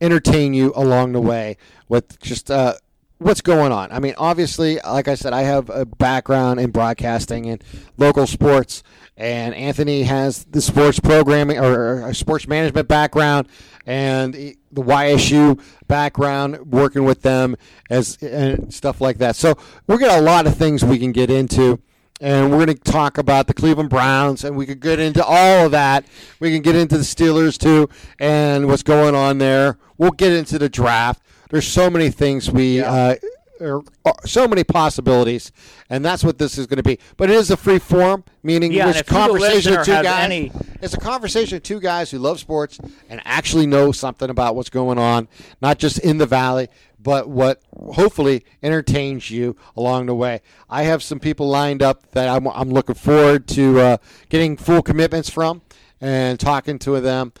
[0.00, 1.56] entertain you along the way
[1.88, 2.74] with just uh,
[3.18, 3.92] what's going on.
[3.92, 7.62] I mean, obviously, like I said, I have a background in broadcasting and
[7.98, 8.82] local sports,
[9.16, 13.48] and Anthony has the sports programming or, or sports management background
[13.86, 17.56] and the YSU background, working with them
[17.90, 19.36] as and stuff like that.
[19.36, 21.80] So we got a lot of things we can get into
[22.20, 25.66] and we're going to talk about the Cleveland Browns, and we could get into all
[25.66, 26.04] of that.
[26.38, 29.78] We can get into the Steelers too, and what's going on there.
[29.98, 31.22] We'll get into the draft.
[31.50, 33.16] There's so many things we, uh,
[33.60, 35.50] er, uh, so many possibilities,
[35.88, 36.98] and that's what this is going to be.
[37.16, 39.92] But it is a free form, meaning Yeah, it's if you, the conversation of two
[39.92, 40.24] guys.
[40.24, 40.52] any-
[40.82, 44.70] It's a conversation of two guys who love sports and actually know something about what's
[44.70, 45.28] going on,
[45.60, 46.68] not just in the valley,
[47.02, 47.62] but what
[47.94, 50.40] hopefully entertains you along the way.
[50.68, 53.96] I have some people lined up that I'm, I'm looking forward to uh,
[54.28, 55.62] getting full commitments from
[56.00, 57.32] and talking to them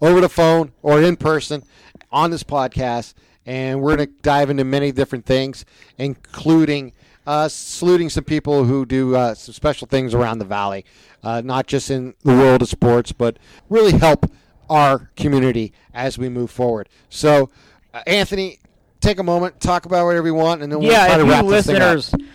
[0.00, 1.62] over the phone or in person
[2.10, 3.14] on this podcast.
[3.46, 5.66] And we're going to dive into many different things,
[5.98, 6.92] including
[7.26, 10.84] uh, saluting some people who do uh, some special things around the valley,
[11.22, 13.38] uh, not just in the world of sports, but
[13.68, 14.30] really help
[14.70, 16.88] our community as we move forward.
[17.08, 17.50] So,
[17.92, 18.60] uh, Anthony,
[19.04, 21.46] take a moment, talk about whatever you want, and then we'll yeah, try to wrap
[21.46, 21.96] this thing up.
[21.96, 22.28] listeners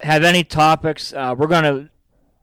[0.00, 1.90] have any topics, uh, we're going to,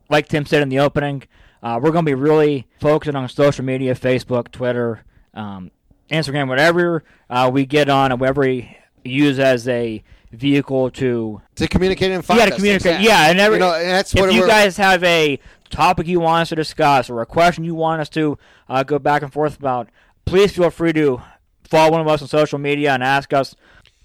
[0.09, 1.23] like Tim said in the opening,
[1.63, 5.03] uh, we're going to be really focusing on social media, Facebook, Twitter,
[5.34, 5.71] um,
[6.09, 11.67] Instagram, whatever uh, we get on and whatever we use as a vehicle to to
[11.67, 13.07] communicate and find yeah to us, communicate exactly.
[13.07, 15.38] yeah and every You know, and that's if you guys have a
[15.69, 18.38] topic you want us to discuss or a question you want us to
[18.69, 19.89] uh, go back and forth about
[20.23, 21.21] please feel free to
[21.65, 23.55] follow one of us on social media and ask us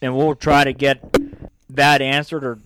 [0.02, 1.00] and we'll try to get
[1.70, 2.58] that answered or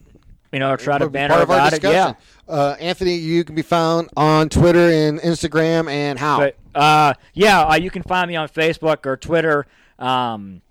[0.53, 2.17] you know try to Part banter of our about it yeah discussion.
[2.49, 6.39] Uh, Anthony, you can be found on Twitter and Instagram, and how?
[6.39, 9.67] But uh, yeah, uh, you can find me on Facebook or Twitter.
[10.01, 10.63] Um,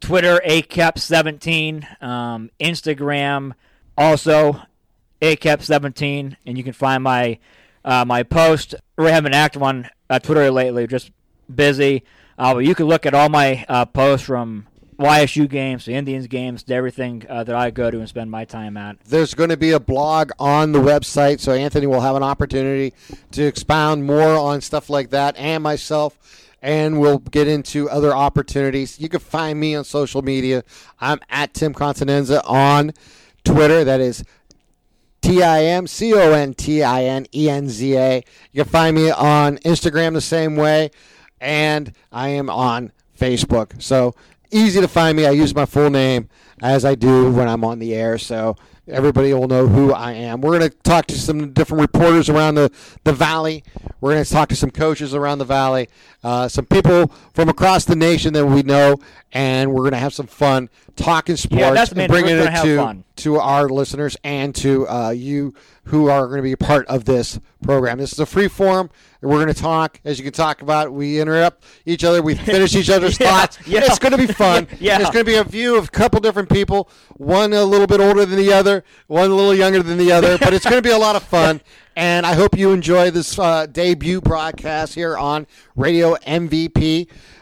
[0.00, 3.54] Twitter acap17, um, Instagram
[3.96, 4.62] also
[5.20, 7.38] acap17, and you can find my
[7.84, 8.76] uh, my post.
[8.96, 11.10] Really haven't been active on uh, Twitter lately, just
[11.52, 12.04] busy.
[12.38, 14.67] Uh, but you can look at all my uh, posts from
[14.98, 18.76] YSU games the Indians games everything uh, that I go to and spend my time
[18.76, 18.98] at.
[19.04, 22.94] There's going to be a blog on the website, so Anthony will have an opportunity
[23.30, 26.18] to expound more on stuff like that, and myself,
[26.60, 28.98] and we'll get into other opportunities.
[28.98, 30.64] You can find me on social media.
[31.00, 32.92] I'm at Tim Continenza on
[33.44, 33.84] Twitter.
[33.84, 34.24] That is
[35.22, 38.24] T I M C O N T I N E N Z A.
[38.50, 40.90] You can find me on Instagram the same way,
[41.40, 43.80] and I am on Facebook.
[43.80, 44.16] So
[44.50, 45.26] easy to find me.
[45.26, 46.28] I use my full name
[46.62, 48.56] as I do when I'm on the air, so
[48.88, 50.40] everybody will know who I am.
[50.40, 52.70] We're going to talk to some different reporters around the,
[53.04, 53.64] the valley.
[54.00, 55.88] We're going to talk to some coaches around the valley,
[56.24, 58.96] uh, some people from across the nation that we know,
[59.32, 63.04] and we're going to have some fun talking sports Yeah, that's and bringing it to
[63.16, 65.54] to our listeners and to uh, you
[65.88, 67.98] who are going to be a part of this program.
[67.98, 68.90] This is a free forum.
[69.20, 70.92] We're going to talk, as you can talk about.
[70.92, 72.22] We interrupt each other.
[72.22, 73.58] We finish each other's Yeah, thoughts.
[73.66, 73.80] yeah.
[73.84, 74.68] It's going to be fun.
[74.78, 75.00] Yeah.
[75.00, 76.88] It's going to be a view of a couple different people.
[77.16, 78.84] One a little bit older than the other.
[79.06, 80.38] One a little younger than the other.
[80.38, 81.60] But it's going to be a lot of fun.
[81.96, 86.14] And I hope you enjoy this uh, debut broadcast here on Radio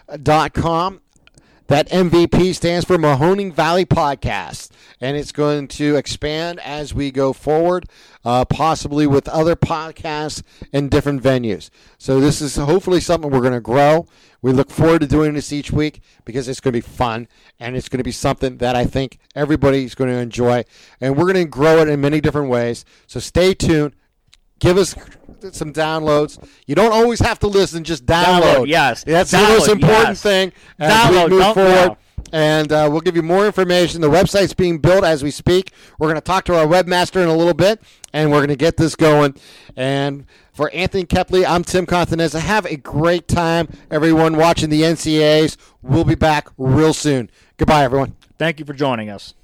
[0.08, 1.00] RadioMVP.com.
[1.68, 7.32] That MVP stands for Mahoning Valley Podcast, and it's going to expand as we go
[7.32, 7.86] forward,
[8.24, 11.70] uh, possibly with other podcasts in different venues.
[11.98, 14.06] So this is hopefully something we're going to grow.
[14.42, 17.26] We look forward to doing this each week because it's going to be fun
[17.58, 20.62] and it's going to be something that I think everybody's going to enjoy,
[21.00, 22.84] and we're going to grow it in many different ways.
[23.08, 23.96] So stay tuned.
[24.58, 24.94] Give us
[25.52, 26.42] some downloads.
[26.66, 28.40] You don't always have to listen; just download.
[28.40, 29.04] Download, yes.
[29.04, 30.22] that's the most important yes.
[30.22, 31.88] thing as Download, we move forward.
[31.88, 31.96] go.
[32.32, 34.00] And uh, we'll give you more information.
[34.00, 35.72] The website's being built as we speak.
[35.98, 37.80] We're going to talk to our webmaster in a little bit,
[38.12, 39.36] and we're going to get this going.
[39.76, 42.40] And for Anthony Kepley, I'm Tim Continenza.
[42.40, 45.56] Have a great time, everyone watching the NCAAs.
[45.82, 47.30] We'll be back real soon.
[47.58, 48.16] Goodbye, everyone.
[48.38, 49.34] Thank you for joining us.